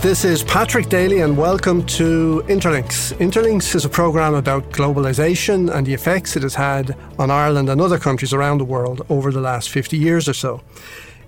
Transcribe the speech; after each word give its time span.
This 0.00 0.24
is 0.24 0.44
Patrick 0.44 0.88
Daly, 0.88 1.22
and 1.22 1.36
welcome 1.36 1.84
to 1.86 2.44
Interlinks. 2.46 3.12
Interlinks 3.14 3.74
is 3.74 3.84
a 3.84 3.88
programme 3.88 4.34
about 4.34 4.70
globalisation 4.70 5.74
and 5.74 5.84
the 5.84 5.92
effects 5.92 6.36
it 6.36 6.44
has 6.44 6.54
had 6.54 6.96
on 7.18 7.32
Ireland 7.32 7.68
and 7.68 7.80
other 7.80 7.98
countries 7.98 8.32
around 8.32 8.58
the 8.58 8.64
world 8.64 9.04
over 9.08 9.32
the 9.32 9.40
last 9.40 9.70
50 9.70 9.98
years 9.98 10.28
or 10.28 10.34
so. 10.34 10.60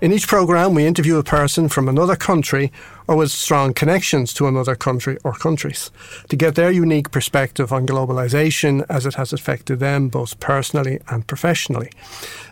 In 0.01 0.11
each 0.11 0.27
programme, 0.27 0.73
we 0.73 0.87
interview 0.87 1.17
a 1.17 1.23
person 1.23 1.69
from 1.69 1.87
another 1.87 2.15
country 2.15 2.71
or 3.07 3.15
with 3.17 3.29
strong 3.29 3.71
connections 3.71 4.33
to 4.33 4.47
another 4.47 4.73
country 4.73 5.19
or 5.23 5.31
countries 5.33 5.91
to 6.29 6.35
get 6.35 6.55
their 6.55 6.71
unique 6.71 7.11
perspective 7.11 7.71
on 7.71 7.85
globalisation 7.85 8.83
as 8.89 9.05
it 9.05 9.13
has 9.13 9.31
affected 9.31 9.79
them 9.79 10.09
both 10.09 10.39
personally 10.39 10.99
and 11.09 11.27
professionally. 11.27 11.91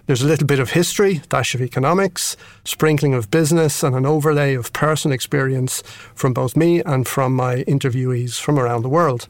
There's 0.06 0.22
a 0.22 0.28
little 0.28 0.46
bit 0.46 0.60
of 0.60 0.74
history, 0.74 1.24
dash 1.30 1.56
of 1.56 1.62
economics, 1.64 2.38
sprinkling 2.66 3.16
of 3.16 3.32
business, 3.32 3.82
and 3.82 3.96
an 3.96 4.06
overlay 4.06 4.54
of 4.54 4.72
personal 4.72 5.16
experience 5.16 5.82
from 6.14 6.34
both 6.34 6.56
me 6.56 6.84
and 6.84 7.08
from 7.08 7.36
my 7.36 7.64
interviewees 7.64 8.40
from 8.40 8.60
around 8.60 8.84
the 8.84 8.90
world. 8.90 9.28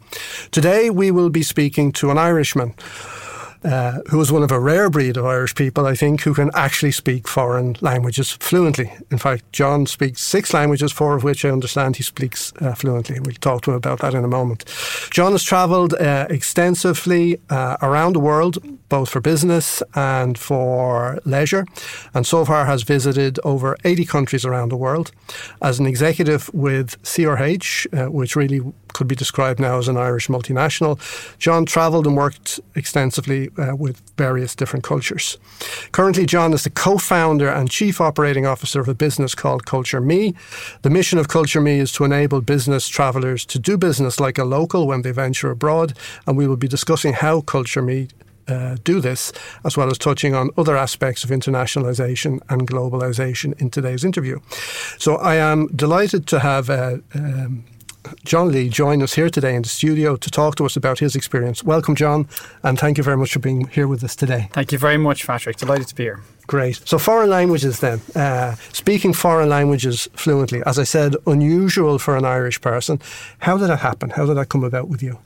Today, 0.52 0.90
we 0.90 1.10
will 1.10 1.30
be 1.30 1.42
speaking 1.42 1.94
to 1.94 2.12
an 2.12 2.18
Irishman 2.18 2.74
uh, 3.64 4.00
who 4.10 4.22
is 4.22 4.32
one 4.32 4.44
of 4.44 4.52
a 4.52 4.60
rare 4.60 4.90
breed 4.90 5.18
of 5.18 5.26
Irish 5.26 5.56
people, 5.56 5.86
I 5.86 5.96
think, 5.96 6.22
who 6.22 6.34
can 6.34 6.50
actually 6.54 6.92
speak 6.92 7.28
foreign 7.28 7.76
languages 7.82 8.32
fluently. 8.32 8.92
In 9.12 9.18
fact, 9.18 9.52
John 9.52 9.86
speaks 9.86 10.22
six 10.22 10.54
languages, 10.54 10.92
four 10.92 11.16
of 11.16 11.24
which 11.24 11.44
I 11.44 11.50
understand 11.50 11.98
he 11.98 12.04
speaks 12.04 12.54
uh, 12.62 12.74
fluently. 12.74 13.20
We'll 13.20 13.36
talk 13.36 13.64
to 13.64 13.72
him 13.72 13.78
about 13.78 14.00
that 14.00 14.14
in 14.14 14.24
a 14.24 14.28
moment. 14.28 14.66
John 15.12 15.34
has 15.34 15.44
travelled 15.44 15.94
uh, 15.96 16.28
extensively 16.30 17.40
uh, 17.50 17.78
around 17.82 18.14
the 18.14 18.20
world, 18.20 18.58
both 18.88 19.10
for 19.10 19.20
business 19.20 19.84
and 19.94 20.38
for 20.38 21.20
leisure, 21.26 21.66
and 22.14 22.26
so 22.26 22.46
far 22.46 22.66
has 22.66 22.84
visited 22.84 23.40
over 23.44 23.78
80 23.84 24.06
countries 24.06 24.46
around 24.46 24.70
the 24.70 24.78
world. 24.78 25.12
As 25.62 25.80
an 25.80 25.86
executive 25.86 26.50
with 26.54 27.02
CRH, 27.04 28.08
uh, 28.08 28.12
which 28.12 28.36
really 28.36 28.62
could 28.94 29.08
be 29.08 29.16
described 29.16 29.60
now 29.60 29.78
as 29.78 29.88
an 29.88 29.98
Irish 29.98 30.28
multinational. 30.28 31.00
John 31.38 31.66
travelled 31.66 32.08
and 32.08 32.16
worked 32.16 32.60
extensively 32.76 33.50
uh, 33.58 33.76
with 33.76 34.02
various 34.18 34.56
different 34.56 34.84
cultures. 34.84 35.38
Currently, 35.92 36.26
John 36.26 36.54
is 36.54 36.64
the 36.64 36.70
co 36.70 36.98
founder 36.98 37.50
and 37.50 37.70
chief 37.70 38.02
operating 38.02 38.46
officer 38.46 38.80
of 38.80 38.88
a 38.88 38.94
business 38.94 39.36
called 39.36 39.66
Culture 39.66 40.02
Me. 40.02 40.34
The 40.82 40.90
mission 40.90 41.20
of 41.20 41.28
Culture 41.28 41.62
Me 41.62 41.80
is 41.80 41.92
to 41.94 42.04
enable 42.04 42.42
business 42.42 42.88
travellers 42.88 43.46
to 43.46 43.60
do 43.60 43.78
business 43.78 44.20
like 44.20 44.38
a 44.38 44.44
local 44.44 44.88
when 44.88 45.02
they 45.02 45.12
venture 45.12 45.52
abroad, 45.52 45.98
and 46.26 46.38
we 46.38 46.48
will 46.48 46.58
be 46.58 46.68
discussing 46.68 47.14
how 47.14 47.42
Culture 47.42 47.82
Me 47.82 48.08
uh, 48.50 48.78
do 48.84 49.00
this, 49.00 49.32
as 49.64 49.78
well 49.78 49.90
as 49.90 49.98
touching 49.98 50.34
on 50.34 50.50
other 50.58 50.76
aspects 50.76 51.24
of 51.24 51.30
internationalization 51.30 52.40
and 52.50 52.68
globalization 52.68 53.60
in 53.62 53.70
today's 53.70 54.04
interview. 54.04 54.40
So 54.98 55.18
I 55.18 55.36
am 55.36 55.68
delighted 55.68 56.28
to 56.28 56.40
have 56.40 56.70
uh, 56.70 56.98
um, 57.14 57.64
John 58.24 58.52
Lee 58.52 58.70
join 58.70 59.02
us 59.02 59.14
here 59.14 59.30
today 59.30 59.56
in 59.56 59.62
the 59.62 59.70
studio 59.70 60.16
to 60.16 60.32
talk 60.32 60.56
to 60.56 60.66
us 60.66 60.76
about 60.76 61.00
his 61.00 61.16
experience. 61.16 61.64
Welcome, 61.64 61.96
John, 61.96 62.28
and 62.64 62.80
thank 62.80 62.98
you 62.98 63.04
very 63.04 63.18
much 63.18 63.34
for 63.34 63.40
being 63.40 63.68
here 63.68 63.88
with 63.88 64.04
us 64.04 64.16
today. 64.16 64.50
Thank 64.54 64.72
you 64.72 64.78
very 64.78 64.98
much, 64.98 65.28
Patrick. 65.28 65.58
Delighted 65.58 65.88
to 65.88 65.96
be 65.96 66.04
here. 66.04 66.22
Great. 66.48 66.82
So, 66.86 66.98
foreign 66.98 67.30
languages 67.30 67.80
then. 67.80 68.02
Uh, 68.16 68.56
speaking 68.74 69.14
foreign 69.14 69.50
languages 69.50 70.10
fluently, 70.14 70.64
as 70.66 70.80
I 70.80 70.84
said, 70.84 71.16
unusual 71.28 72.00
for 72.00 72.18
an 72.18 72.26
Irish 72.26 72.62
person. 72.62 73.00
How 73.40 73.58
did 73.58 73.70
that 73.70 73.80
happen? 73.80 74.12
How 74.12 74.26
did 74.26 74.36
that 74.36 74.50
come 74.50 74.64
about 74.64 74.88
with 74.88 75.04
you? 75.04 75.20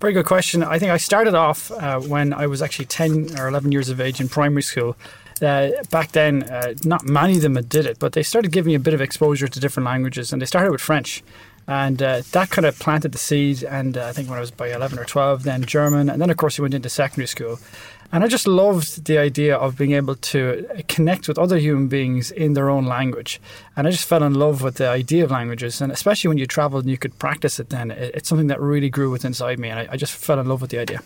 Very 0.00 0.12
good 0.12 0.26
question. 0.26 0.64
I 0.64 0.80
think 0.80 0.90
I 0.90 0.96
started 0.96 1.34
off 1.34 1.70
uh, 1.70 2.00
when 2.00 2.32
I 2.32 2.48
was 2.48 2.60
actually 2.60 2.86
10 2.86 3.38
or 3.38 3.46
11 3.46 3.70
years 3.70 3.88
of 3.88 4.00
age 4.00 4.20
in 4.20 4.28
primary 4.28 4.62
school. 4.62 4.96
Uh, 5.40 5.70
back 5.90 6.12
then, 6.12 6.42
uh, 6.44 6.74
not 6.84 7.04
many 7.04 7.36
of 7.36 7.42
them 7.42 7.54
did 7.54 7.86
it, 7.86 7.98
but 7.98 8.12
they 8.12 8.22
started 8.22 8.52
giving 8.52 8.70
me 8.70 8.74
a 8.74 8.80
bit 8.80 8.94
of 8.94 9.00
exposure 9.00 9.48
to 9.48 9.60
different 9.60 9.86
languages, 9.86 10.32
and 10.32 10.42
they 10.42 10.46
started 10.46 10.70
with 10.70 10.80
French. 10.80 11.22
And 11.68 12.02
uh, 12.02 12.22
that 12.32 12.50
kind 12.50 12.66
of 12.66 12.78
planted 12.78 13.12
the 13.12 13.18
seed. 13.18 13.62
And 13.62 13.96
uh, 13.96 14.06
I 14.06 14.12
think 14.12 14.28
when 14.28 14.38
I 14.38 14.40
was 14.40 14.50
by 14.50 14.72
11 14.72 14.98
or 14.98 15.04
12, 15.04 15.44
then 15.44 15.64
German. 15.64 16.10
And 16.10 16.20
then, 16.20 16.30
of 16.30 16.36
course, 16.36 16.58
we 16.58 16.62
went 16.62 16.74
into 16.74 16.88
secondary 16.88 17.26
school. 17.26 17.58
And 18.14 18.22
I 18.22 18.28
just 18.28 18.46
loved 18.46 19.06
the 19.06 19.16
idea 19.16 19.56
of 19.56 19.78
being 19.78 19.92
able 19.92 20.16
to 20.16 20.66
connect 20.86 21.28
with 21.28 21.38
other 21.38 21.56
human 21.56 21.88
beings 21.88 22.30
in 22.30 22.52
their 22.52 22.68
own 22.68 22.84
language. 22.84 23.40
And 23.74 23.88
I 23.88 23.90
just 23.90 24.06
fell 24.06 24.22
in 24.22 24.34
love 24.34 24.60
with 24.60 24.74
the 24.74 24.86
idea 24.86 25.24
of 25.24 25.30
languages. 25.30 25.80
And 25.80 25.90
especially 25.90 26.28
when 26.28 26.36
you 26.36 26.46
traveled 26.46 26.84
and 26.84 26.90
you 26.90 26.98
could 26.98 27.18
practice 27.18 27.58
it, 27.58 27.70
then 27.70 27.90
it's 27.90 28.28
something 28.28 28.48
that 28.48 28.60
really 28.60 28.90
grew 28.90 29.10
within 29.10 29.30
inside 29.30 29.58
me. 29.58 29.70
And 29.70 29.78
I, 29.78 29.88
I 29.92 29.96
just 29.96 30.14
fell 30.14 30.38
in 30.38 30.46
love 30.46 30.60
with 30.60 30.70
the 30.70 30.78
idea. 30.78 31.00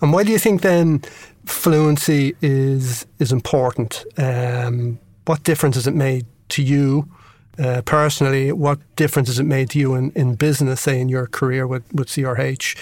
And 0.00 0.12
why 0.12 0.22
do 0.22 0.30
you 0.30 0.38
think 0.38 0.62
then 0.62 1.02
fluency 1.46 2.36
is, 2.40 3.06
is 3.18 3.32
important? 3.32 4.04
Um, 4.16 5.00
what 5.24 5.42
difference 5.42 5.74
has 5.74 5.88
it 5.88 5.94
made 5.94 6.26
to 6.50 6.62
you? 6.62 7.08
Uh, 7.58 7.82
personally, 7.82 8.52
what 8.52 8.78
difference 8.96 9.28
has 9.28 9.38
it 9.38 9.44
made 9.44 9.70
to 9.70 9.78
you 9.78 9.94
in, 9.94 10.10
in 10.12 10.34
business, 10.34 10.80
say 10.80 11.00
in 11.00 11.08
your 11.08 11.26
career 11.26 11.66
with, 11.66 11.82
with 11.92 12.08
CRH, 12.08 12.76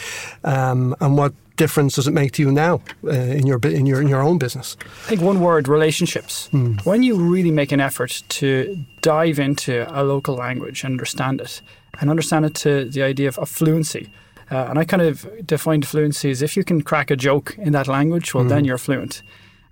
um, 0.45 0.95
and 1.01 1.17
what 1.17 1.33
difference 1.57 1.97
does 1.97 2.09
it 2.09 2.13
make 2.13 2.33
to 2.33 2.43
you 2.43 2.51
now 2.51 2.81
uh, 3.05 3.11
in 3.11 3.47
your 3.47 3.59
in 3.65 3.85
your 3.85 4.01
in 4.01 4.09
your 4.09 4.23
own 4.23 4.39
business? 4.39 4.77
I 5.07 5.09
think 5.09 5.21
one 5.21 5.41
word: 5.41 5.69
relationships. 5.69 6.47
Hmm. 6.49 6.75
When 6.85 7.03
you 7.03 7.17
really 7.17 7.51
make 7.51 7.73
an 7.73 7.81
effort 7.81 8.23
to 8.41 8.85
dive 9.03 9.39
into 9.39 9.87
a 9.89 10.03
local 10.03 10.37
language 10.37 10.85
and 10.85 10.93
understand 10.93 11.41
it, 11.41 11.61
and 12.01 12.09
understand 12.09 12.45
it 12.45 12.55
to 12.55 12.85
the 12.85 13.03
idea 13.03 13.29
of, 13.29 13.39
of 13.39 13.49
fluency. 13.49 14.11
Uh, 14.51 14.67
and 14.69 14.79
I 14.81 14.85
kind 14.85 15.03
of 15.03 15.47
define 15.47 15.83
fluency 15.83 16.31
as 16.31 16.43
if 16.43 16.57
you 16.57 16.65
can 16.65 16.83
crack 16.83 17.11
a 17.11 17.17
joke 17.17 17.57
in 17.57 17.73
that 17.73 17.87
language, 17.87 18.35
well, 18.35 18.45
then 18.45 18.61
hmm. 18.61 18.67
you're 18.67 18.79
fluent. 18.79 19.23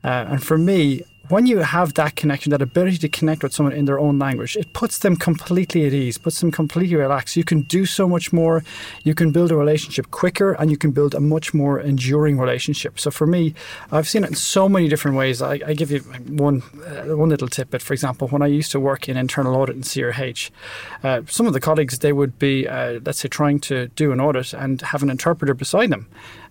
Uh, 0.04 0.26
and 0.28 0.42
for 0.42 0.56
me, 0.56 1.03
when 1.28 1.47
you 1.47 1.59
have 1.59 1.94
that 1.94 2.16
connection, 2.16 2.50
that 2.50 2.62
ability 2.62 2.99
to 2.99 3.09
connect 3.09 3.43
with 3.43 3.53
someone 3.53 3.72
in 3.72 3.84
their 3.84 3.99
own 3.99 4.19
language, 4.19 4.56
it 4.56 4.72
puts 4.72 4.99
them 4.99 5.16
completely 5.16 5.87
at 5.87 5.93
ease, 5.93 6.19
puts 6.19 6.41
them 6.41 6.50
completely 6.50 6.97
relaxed. 6.97 7.37
You 7.37 7.44
can 7.44 7.62
do 7.62 7.87
so 7.87 8.09
much 8.09 8.33
more. 8.33 8.65
You 9.05 9.15
can 9.15 9.31
build 9.31 9.50
a 9.50 9.56
relationship 9.56 10.11
quicker 10.11 10.53
and 10.53 10.71
you 10.71 10.77
can 10.77 10.91
build 10.91 11.15
a 11.15 11.21
much 11.21 11.53
more 11.53 11.81
enduring 11.81 12.39
relationship. 12.39 12.99
So 12.99 13.11
for 13.11 13.27
me, 13.27 13.55
I've 13.93 14.09
seen 14.09 14.25
it 14.25 14.31
in 14.31 14.37
so 14.37 14.69
many 14.69 14.89
different 14.89 15.16
ways. 15.16 15.43
I, 15.43 15.61
I 15.66 15.75
give 15.75 15.91
you 15.91 16.00
one 16.00 16.62
uh, 16.87 17.16
one 17.16 17.28
little 17.28 17.49
tidbit. 17.49 17.83
For 17.83 17.93
example, 17.93 18.28
when 18.28 18.43
I 18.43 18.47
used 18.47 18.72
to 18.72 18.81
work 18.81 19.09
in 19.09 19.16
internal 19.16 19.55
audit 19.56 19.77
in 19.77 19.83
CRH, 19.83 20.50
uh, 21.05 21.22
some 21.27 21.47
of 21.47 21.53
the 21.53 21.60
colleagues, 21.60 21.99
they 21.99 22.12
would 22.12 22.39
be, 22.39 22.66
uh, 22.66 23.00
let's 23.05 23.21
say, 23.21 23.28
trying 23.28 23.60
to 23.60 23.89
do 23.89 24.12
an 24.12 24.21
audit 24.21 24.53
and 24.53 24.81
have 24.81 25.03
an 25.03 25.10
interpreter 25.10 25.55
beside 25.55 25.91
them. 25.91 26.06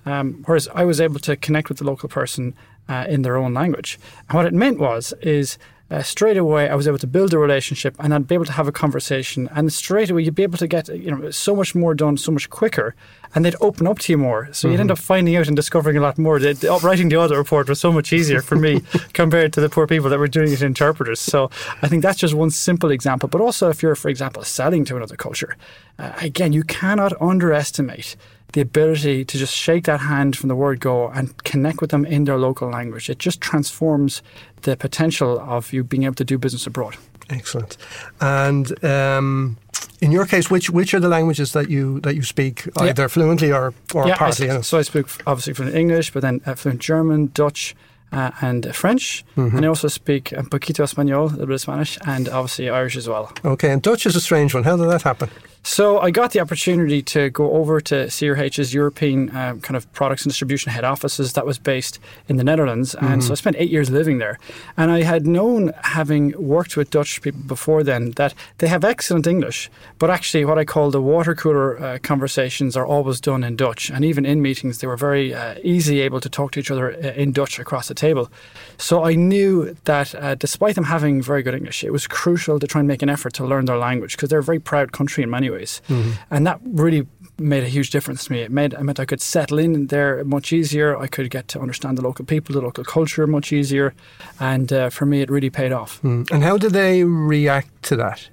Um, 0.06 0.44
whereas 0.46 0.70
I 0.74 0.86
was 0.86 1.02
able 1.02 1.20
to 1.22 1.36
connect 1.36 1.68
with 1.68 1.80
the 1.80 1.84
local 1.84 2.08
person 2.08 2.56
uh, 2.90 3.06
in 3.08 3.22
their 3.22 3.38
own 3.38 3.54
language. 3.54 4.00
And 4.30 4.38
what 4.38 4.46
it 4.46 4.54
meant 4.54 4.80
was 4.80 5.14
is 5.22 5.58
uh, 5.90 6.02
straight 6.02 6.36
away 6.36 6.70
I 6.70 6.76
was 6.76 6.88
able 6.88 6.98
to 6.98 7.08
build 7.08 7.34
a 7.34 7.40
relationship 7.40 7.96
and 8.00 8.14
I'd 8.14 8.28
be 8.28 8.36
able 8.36 8.46
to 8.46 8.52
have 8.52 8.68
a 8.68 8.72
conversation. 8.72 9.50
And 9.54 9.72
straight 9.72 10.10
away 10.10 10.24
you'd 10.24 10.36
be 10.36 10.44
able 10.44 10.58
to 10.58 10.68
get 10.68 10.90
you 10.90 11.12
know 11.12 11.32
so 11.32 11.56
much 11.56 11.76
more 11.76 11.94
done 11.96 12.18
so 12.18 12.32
much 12.32 12.50
quicker 12.50 12.96
and 13.34 13.46
they'd 13.46 13.56
open 13.62 13.88
up 13.88 14.00
to 14.00 14.12
you 14.12 14.18
more. 14.18 14.50
So 14.52 14.68
mm-hmm. 14.68 14.74
you'd 14.74 14.82
end 14.82 14.92
up 14.92 14.98
finding 14.98 15.36
out 15.36 15.48
and 15.48 15.56
discovering 15.56 15.96
a 15.98 16.02
lot 16.02 16.18
more. 16.18 16.40
The, 16.40 16.54
the, 16.54 16.80
writing 16.84 17.10
the 17.10 17.18
audit 17.18 17.38
report 17.38 17.70
was 17.70 17.80
so 17.80 17.92
much 17.92 18.12
easier 18.12 18.42
for 18.42 18.56
me 18.56 18.82
compared 19.14 19.54
to 19.54 19.62
the 19.62 19.70
poor 19.70 19.88
people 19.88 20.10
that 20.10 20.20
were 20.20 20.28
doing 20.28 20.52
it 20.52 20.62
interpreters. 20.62 21.20
So 21.20 21.50
I 21.82 21.88
think 21.88 22.04
that's 22.04 22.20
just 22.20 22.34
one 22.34 22.50
simple 22.50 22.92
example. 22.92 23.30
But 23.30 23.42
also 23.42 23.70
if 23.70 23.82
you're 23.82 23.96
for 23.96 24.10
example 24.10 24.44
selling 24.44 24.84
to 24.86 24.98
another 24.98 25.16
culture 25.16 25.56
uh, 26.00 26.12
again 26.22 26.54
you 26.54 26.64
cannot 26.64 27.14
underestimate 27.22 28.18
the 28.54 28.62
ability 28.62 29.26
to 29.26 29.38
just 29.38 29.54
shake 29.54 29.86
that 29.86 30.00
hand 30.00 30.38
from 30.38 30.50
the 30.50 30.56
word 30.56 30.80
go 30.80 31.10
and 31.10 31.44
connect 31.44 31.82
with 31.82 31.90
them 31.92 32.06
in 32.06 32.24
their 32.24 32.38
local 32.38 32.70
language. 32.70 33.10
It 33.10 33.20
just 33.20 33.42
transforms 33.42 34.22
the 34.62 34.76
potential 34.78 35.40
of 35.40 35.74
you 35.74 35.84
being 35.84 36.04
able 36.04 36.16
to 36.16 36.24
do 36.24 36.38
business 36.38 36.66
abroad. 36.66 36.96
Excellent. 37.30 37.78
And 38.22 38.84
um, 38.86 39.58
in 40.00 40.12
your 40.12 40.26
case, 40.26 40.50
which 40.50 40.70
which 40.70 40.94
are 40.94 41.00
the 41.00 41.10
languages 41.10 41.52
that 41.54 41.70
you 41.70 42.00
that 42.02 42.16
you 42.16 42.24
speak 42.24 42.68
either 42.78 43.04
yeah. 43.04 43.08
fluently 43.08 43.52
or 43.52 43.74
or 43.94 44.08
yeah, 44.08 44.16
partly? 44.16 44.50
I, 44.50 44.62
so 44.62 44.78
I 44.78 44.84
speak 44.84 45.08
obviously 45.26 45.54
fluent 45.54 45.76
English, 45.76 46.12
but 46.12 46.22
then 46.22 46.42
uh, 46.46 46.56
fluent 46.56 46.80
German, 46.80 47.32
Dutch, 47.34 47.76
uh, 48.12 48.32
and 48.42 48.74
French, 48.76 49.26
mm-hmm. 49.36 49.58
and 49.58 49.66
I 49.66 49.70
also 49.70 49.88
speak 49.88 50.34
un 50.34 50.46
poquito 50.46 50.84
español, 50.84 51.30
a 51.30 51.32
little 51.32 51.48
bit 51.48 51.56
of 51.56 51.62
Spanish, 51.62 51.98
and 52.06 52.30
obviously 52.30 52.70
Irish 52.70 52.96
as 52.96 53.08
well. 53.08 53.32
Okay, 53.44 53.72
and 53.72 53.82
Dutch 53.82 54.06
is 54.06 54.16
a 54.16 54.22
strange 54.22 54.54
one. 54.54 54.64
How 54.64 54.78
did 54.78 54.90
that 54.90 55.02
happen? 55.02 55.30
So 55.64 56.00
I 56.00 56.12
got 56.12 56.32
the 56.32 56.40
opportunity 56.40 57.02
to 57.04 57.30
go 57.30 57.52
over 57.52 57.82
to 57.82 58.06
CRH's 58.06 58.74
European 58.74 59.30
uh, 59.30 59.56
kind 59.62 59.76
of 59.76 59.92
products 59.94 60.24
and 60.24 60.32
distribution 60.32 60.72
head 60.72 60.86
offices 60.86 61.34
that 61.34 61.46
was 61.46 61.60
based 61.60 62.00
in 62.30 62.38
the 62.38 62.44
Netherlands, 62.44 62.96
and 62.96 63.08
mm-hmm. 63.08 63.22
so 63.22 63.32
I 63.34 63.36
spent 63.36 63.58
eight 63.60 63.70
years 63.70 63.90
living 63.90 64.18
there. 64.18 64.40
And 64.78 64.92
I 64.92 65.02
had 65.04 65.28
known, 65.28 65.74
having 65.84 66.34
worked 66.42 66.78
with 66.78 66.90
Dutch 66.90 67.22
people 67.22 67.42
before 67.42 67.84
then, 67.84 68.12
that 68.12 68.34
they 68.60 68.68
have 68.68 68.84
excellent 68.86 69.28
English, 69.28 69.70
but 70.00 70.10
actually 70.10 70.46
what 70.46 70.58
I 70.58 70.64
call 70.64 70.90
the 70.90 71.02
water 71.02 71.36
cooler 71.36 71.78
uh, 71.78 72.00
conversations 72.02 72.78
are 72.78 72.86
always 72.86 73.20
done 73.20 73.44
in 73.44 73.56
Dutch, 73.56 73.90
and 73.90 74.06
even 74.06 74.26
in 74.26 74.42
meetings 74.42 74.80
they 74.80 74.88
were 74.88 74.98
very 74.98 75.34
uh, 75.34 75.56
easy 75.64 76.00
able 76.00 76.22
to 76.22 76.30
talk 76.30 76.52
to 76.52 76.60
each 76.60 76.72
other 76.72 76.94
uh, 76.94 77.14
in 77.14 77.32
Dutch 77.34 77.60
across 77.60 77.88
the 77.90 77.94
table. 77.94 78.32
So 78.78 79.04
I 79.04 79.16
knew 79.16 79.76
that 79.84 80.16
uh, 80.16 80.36
despite 80.36 80.76
them 80.76 80.86
having 80.86 81.22
very 81.22 81.44
good 81.44 81.56
English, 81.56 81.84
it 81.84 81.92
was 81.92 82.08
crucial 82.08 82.60
to 82.60 82.68
try 82.68 82.80
and 82.80 82.88
make 82.88 83.02
an 83.02 83.10
effort 83.10 83.34
to 83.34 83.46
learn 83.46 83.66
their 83.66 83.78
language 83.78 84.16
because 84.16 84.30
they're 84.30 84.40
a 84.40 84.44
very 84.44 84.60
proud 84.60 84.92
country 84.92 85.24
in 85.24 85.30
many 85.30 85.47
ways 85.52 85.68
ways. 85.68 85.82
Mm-hmm. 85.90 86.12
And 86.32 86.48
that 86.48 86.60
really 86.64 87.08
made 87.40 87.64
a 87.64 87.68
huge 87.68 87.90
difference 87.92 88.26
to 88.26 88.32
me. 88.32 88.42
It 88.42 88.52
made 88.52 88.74
I 88.76 88.82
meant 88.82 89.00
I 89.00 89.06
could 89.06 89.22
settle 89.22 89.60
in 89.60 89.88
there 89.88 90.24
much 90.24 90.54
easier. 90.54 90.98
I 90.98 91.08
could 91.08 91.30
get 91.30 91.48
to 91.50 91.60
understand 91.60 91.98
the 91.98 92.02
local 92.02 92.26
people, 92.26 92.54
the 92.54 92.62
local 92.62 92.84
culture 92.84 93.28
much 93.28 93.52
easier, 93.52 93.94
and 94.40 94.72
uh, 94.72 94.90
for 94.90 95.06
me, 95.06 95.22
it 95.22 95.30
really 95.30 95.50
paid 95.50 95.72
off. 95.72 96.02
Mm. 96.02 96.32
And 96.32 96.44
how 96.44 96.58
did 96.58 96.74
they 96.74 97.04
react 97.04 97.70
to 97.84 97.96
that? 97.98 98.30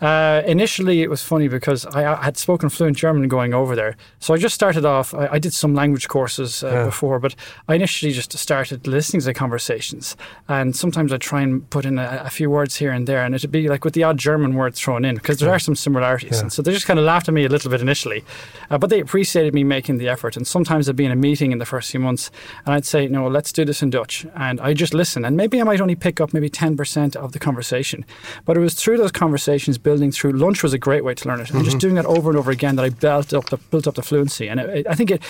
Uh, 0.00 0.42
initially, 0.46 1.02
it 1.02 1.10
was 1.10 1.22
funny 1.22 1.46
because 1.46 1.84
I, 1.86 2.14
I, 2.14 2.24
had 2.24 2.36
spoken 2.38 2.70
fluent 2.70 2.96
German 2.96 3.28
going 3.28 3.52
over 3.52 3.76
there. 3.76 3.96
So 4.18 4.32
I 4.32 4.38
just 4.38 4.54
started 4.54 4.86
off, 4.86 5.12
I, 5.12 5.28
I 5.32 5.38
did 5.38 5.52
some 5.52 5.74
language 5.74 6.08
courses 6.08 6.64
uh, 6.64 6.68
yeah. 6.68 6.84
before, 6.86 7.18
but 7.18 7.34
I 7.68 7.74
initially 7.74 8.12
just 8.12 8.36
started 8.38 8.86
listening 8.86 9.20
to 9.20 9.26
the 9.26 9.34
conversations. 9.34 10.16
And 10.48 10.74
sometimes 10.74 11.12
I'd 11.12 11.20
try 11.20 11.42
and 11.42 11.68
put 11.68 11.84
in 11.84 11.98
a, 11.98 12.22
a, 12.24 12.30
few 12.30 12.48
words 12.48 12.76
here 12.76 12.92
and 12.92 13.06
there, 13.06 13.22
and 13.22 13.34
it'd 13.34 13.50
be 13.50 13.68
like 13.68 13.84
with 13.84 13.92
the 13.92 14.02
odd 14.02 14.16
German 14.16 14.54
words 14.54 14.80
thrown 14.80 15.04
in, 15.04 15.16
because 15.16 15.38
there 15.38 15.50
yeah. 15.50 15.56
are 15.56 15.58
some 15.58 15.76
similarities. 15.76 16.36
Yeah. 16.36 16.42
And 16.42 16.52
so 16.52 16.62
they 16.62 16.72
just 16.72 16.86
kind 16.86 16.98
of 16.98 17.04
laughed 17.04 17.28
at 17.28 17.34
me 17.34 17.44
a 17.44 17.50
little 17.50 17.70
bit 17.70 17.82
initially. 17.82 18.24
Uh, 18.70 18.78
but 18.78 18.88
they 18.88 19.00
appreciated 19.00 19.52
me 19.52 19.64
making 19.64 19.98
the 19.98 20.08
effort. 20.08 20.34
And 20.36 20.46
sometimes 20.46 20.88
I'd 20.88 20.96
be 20.96 21.04
in 21.04 21.12
a 21.12 21.16
meeting 21.16 21.52
in 21.52 21.58
the 21.58 21.66
first 21.66 21.90
few 21.90 22.00
months, 22.00 22.30
and 22.64 22.74
I'd 22.74 22.86
say, 22.86 23.06
no, 23.06 23.28
let's 23.28 23.52
do 23.52 23.66
this 23.66 23.82
in 23.82 23.90
Dutch. 23.90 24.26
And 24.34 24.60
I 24.62 24.72
just 24.72 24.94
listen. 24.94 25.26
And 25.26 25.36
maybe 25.36 25.60
I 25.60 25.64
might 25.64 25.82
only 25.82 25.94
pick 25.94 26.22
up 26.22 26.32
maybe 26.32 26.48
10% 26.48 27.16
of 27.16 27.32
the 27.32 27.38
conversation. 27.38 28.06
But 28.46 28.56
it 28.56 28.60
was 28.60 28.72
through 28.74 28.96
those 28.96 29.12
conversations, 29.12 29.76
building 29.90 30.12
through 30.12 30.32
lunch 30.44 30.62
was 30.62 30.72
a 30.72 30.78
great 30.88 31.04
way 31.06 31.14
to 31.20 31.24
learn 31.28 31.40
it. 31.40 31.50
And 31.50 31.58
mm-hmm. 31.58 31.70
just 31.70 31.78
doing 31.78 31.96
that 31.96 32.06
over 32.06 32.30
and 32.30 32.38
over 32.38 32.50
again 32.58 32.74
that 32.76 32.84
I 32.84 32.90
built 32.90 33.34
up 33.38 33.46
the, 33.52 33.58
built 33.72 33.86
up 33.88 33.96
the 34.00 34.06
fluency. 34.10 34.46
And 34.50 34.60
it, 34.60 34.86
I 34.92 34.94
think 34.98 35.10
it, 35.10 35.20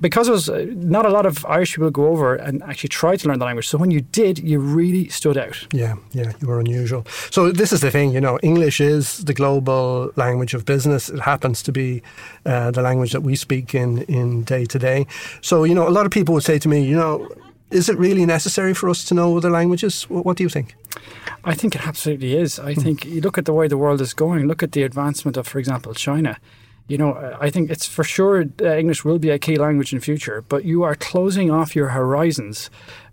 because 0.00 0.26
it 0.30 0.32
was 0.38 0.48
uh, 0.48 0.66
not 0.96 1.04
a 1.06 1.12
lot 1.18 1.24
of 1.30 1.34
Irish 1.46 1.70
people 1.74 1.90
go 1.90 2.06
over 2.14 2.28
and 2.34 2.54
actually 2.70 2.92
try 3.02 3.12
to 3.20 3.28
learn 3.28 3.38
the 3.38 3.44
language. 3.44 3.68
So 3.68 3.78
when 3.78 3.92
you 3.96 4.02
did, 4.22 4.34
you 4.50 4.58
really 4.58 5.08
stood 5.08 5.38
out. 5.46 5.58
Yeah, 5.72 5.94
yeah, 6.12 6.32
you 6.40 6.48
were 6.48 6.60
unusual. 6.60 7.06
So 7.30 7.52
this 7.52 7.72
is 7.72 7.80
the 7.80 7.90
thing, 7.90 8.12
you 8.12 8.20
know, 8.20 8.38
English 8.42 8.80
is 8.80 9.24
the 9.24 9.34
global 9.34 10.12
language 10.16 10.52
of 10.54 10.64
business. 10.64 11.08
It 11.08 11.20
happens 11.20 11.62
to 11.62 11.72
be 11.72 12.02
uh, 12.44 12.70
the 12.72 12.82
language 12.82 13.12
that 13.12 13.22
we 13.22 13.36
speak 13.36 13.74
in 13.74 14.02
in 14.02 14.44
day 14.44 14.64
to 14.66 14.78
day. 14.78 15.06
So 15.40 15.64
you 15.64 15.74
know, 15.74 15.86
a 15.86 15.94
lot 15.98 16.06
of 16.06 16.12
people 16.12 16.34
would 16.34 16.44
say 16.44 16.58
to 16.58 16.68
me, 16.68 16.78
you 16.82 16.96
know, 16.96 17.28
is 17.70 17.88
it 17.88 17.98
really 17.98 18.26
necessary 18.26 18.74
for 18.74 18.88
us 18.88 19.04
to 19.04 19.14
know 19.14 19.36
other 19.36 19.50
languages? 19.50 20.04
What 20.08 20.36
do 20.36 20.42
you 20.42 20.48
think? 20.48 20.74
I 21.48 21.54
think 21.54 21.74
it 21.74 21.86
absolutely 21.86 22.36
is. 22.36 22.58
I 22.58 22.74
hmm. 22.74 22.80
think 22.80 23.04
you 23.04 23.20
look 23.20 23.38
at 23.38 23.46
the 23.46 23.52
way 23.52 23.68
the 23.68 23.78
world 23.78 24.00
is 24.00 24.14
going, 24.14 24.46
look 24.46 24.62
at 24.62 24.72
the 24.72 24.82
advancement 24.82 25.36
of, 25.36 25.46
for 25.46 25.58
example, 25.58 25.94
China. 25.94 26.36
You 26.88 26.96
know, 26.96 27.36
I 27.40 27.50
think 27.50 27.70
it's 27.70 27.86
for 27.86 28.04
sure 28.04 28.44
uh, 28.62 28.76
English 28.76 29.04
will 29.04 29.18
be 29.18 29.30
a 29.30 29.38
key 29.38 29.56
language 29.56 29.92
in 29.92 30.00
future, 30.00 30.42
but 30.48 30.64
you 30.64 30.82
are 30.84 30.94
closing 30.94 31.50
off 31.50 31.76
your 31.76 31.88
horizons 31.88 32.70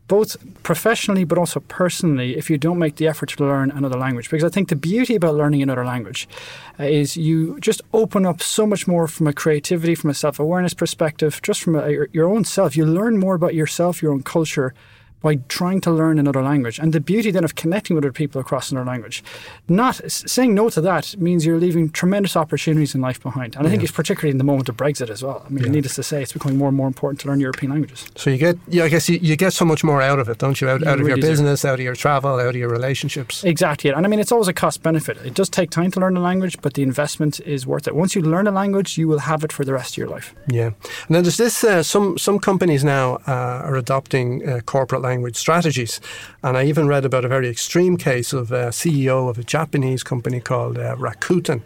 both 0.08 0.38
professionally 0.62 1.24
but 1.24 1.38
also 1.38 1.60
personally 1.62 2.38
if 2.38 2.50
you 2.50 2.58
don't 2.58 2.78
make 2.78 2.98
the 2.98 3.08
effort 3.08 3.30
to 3.30 3.44
learn 3.44 3.72
another 3.72 3.98
language. 3.98 4.30
Because 4.30 4.44
I 4.44 4.50
think 4.50 4.70
the 4.70 4.76
beauty 4.76 5.16
about 5.16 5.36
learning 5.36 5.62
another 5.62 5.86
language 5.86 6.28
uh, 6.80 6.84
is 6.84 7.18
you 7.18 7.60
just 7.60 7.82
open 7.94 8.26
up 8.26 8.42
so 8.42 8.68
much 8.68 8.88
more 8.88 9.08
from 9.08 9.28
a 9.28 9.34
creativity, 9.34 9.96
from 9.96 10.10
a 10.10 10.14
self 10.14 10.40
awareness 10.40 10.74
perspective, 10.74 11.42
just 11.42 11.62
from 11.62 11.76
a, 11.76 11.90
your 12.12 12.30
own 12.30 12.44
self. 12.44 12.78
You 12.78 12.86
learn 12.86 13.18
more 13.18 13.36
about 13.36 13.56
yourself, 13.56 14.02
your 14.02 14.12
own 14.12 14.24
culture, 14.24 14.74
by 15.26 15.38
trying 15.48 15.82
to 15.82 15.90
learn 15.90 16.20
another 16.20 16.44
language. 16.44 16.78
And 16.78 16.94
the 16.94 17.00
beauty 17.00 17.32
then 17.32 17.44
of 17.44 17.56
connecting 17.56 17.96
with 17.96 18.06
other 18.06 18.12
people 18.12 18.40
across 18.40 18.70
another 18.70 18.86
language. 18.86 19.24
Not 19.68 19.96
saying 20.08 20.54
no 20.54 20.70
to 20.70 20.82
that 20.82 21.16
means 21.18 21.48
you're 21.48 21.58
leaving 21.58 21.90
tremendous 21.90 22.38
opportunities 22.38 22.94
in 22.94 23.02
life 23.02 23.20
behind. 23.20 23.56
And 23.56 23.64
yeah. 23.64 23.68
I 23.68 23.72
think 23.72 23.82
it's 23.82 23.92
particularly 23.92 24.30
in 24.30 24.38
the 24.38 24.44
moment 24.44 24.70
of 24.70 24.78
Brexit 24.78 25.10
as 25.10 25.24
well. 25.24 25.44
I 25.44 25.50
mean, 25.50 25.64
yeah. 25.64 25.72
needless 25.72 25.96
to 25.96 26.04
say, 26.04 26.22
it's 26.22 26.34
becoming 26.34 26.60
more 26.60 26.68
and 26.68 26.78
more 26.78 26.86
important 26.86 27.22
to 27.22 27.28
learn 27.28 27.40
European 27.40 27.72
languages. 27.72 28.06
So 28.16 28.30
you 28.30 28.38
get, 28.38 28.56
yeah, 28.68 28.84
I 28.84 28.90
guess 28.90 29.10
you, 29.10 29.18
you 29.18 29.36
get 29.36 29.54
so 29.54 29.66
much 29.66 29.84
more 29.84 30.00
out 30.00 30.20
of 30.20 30.30
it, 30.30 30.38
don't 30.38 30.62
you? 30.62 30.70
Out, 30.70 30.82
you 30.82 30.88
out 30.88 31.00
of 31.00 31.08
really 31.08 31.20
your 31.20 31.28
business, 31.28 31.64
do. 31.64 31.70
out 31.70 31.80
of 31.80 31.80
your 31.80 31.96
travel, 31.96 32.40
out 32.40 32.50
of 32.50 32.56
your 32.56 32.70
relationships. 32.70 33.44
Exactly. 33.44 33.90
And 33.90 34.06
I 34.06 34.10
mean, 34.10 34.20
it's 34.20 34.32
always 34.32 34.48
a 34.48 34.54
cost 34.54 34.84
benefit. 34.84 35.18
It 35.26 35.34
does 35.34 35.50
take 35.50 35.72
time 35.72 35.90
to 35.90 36.00
learn 36.00 36.16
a 36.16 36.22
language, 36.22 36.62
but 36.62 36.76
the 36.76 36.84
investment 36.84 37.40
is 37.40 37.66
worth 37.66 37.88
it. 37.88 37.96
Once 37.96 38.14
you 38.14 38.22
learn 38.22 38.46
a 38.46 38.52
language, 38.52 38.96
you 38.96 39.08
will 39.08 39.22
have 39.32 39.44
it 39.44 39.52
for 39.52 39.66
the 39.66 39.74
rest 39.74 39.94
of 39.94 39.98
your 39.98 40.08
life. 40.08 40.36
Yeah. 40.48 40.70
And 41.08 41.16
then 41.16 41.24
there's 41.24 41.38
this, 41.38 41.64
uh, 41.64 41.82
some, 41.82 42.20
some 42.20 42.38
companies 42.38 42.84
now 42.84 43.16
uh, 43.26 43.66
are 43.66 43.76
adopting 43.76 44.48
uh, 44.48 44.60
corporate 44.60 45.02
language 45.02 45.15
strategies. 45.36 46.02
And 46.44 46.58
I 46.58 46.66
even 46.66 46.88
read 46.88 47.06
about 47.06 47.26
a 47.26 47.28
very 47.28 47.50
extreme 47.50 47.98
case 47.98 48.34
of 48.34 48.52
a 48.52 48.68
CEO 48.68 49.30
of 49.30 49.38
a 49.38 49.44
Japanese 49.44 50.04
company 50.04 50.40
called 50.40 50.78
uh, 50.78 50.96
Rakuten 50.96 51.62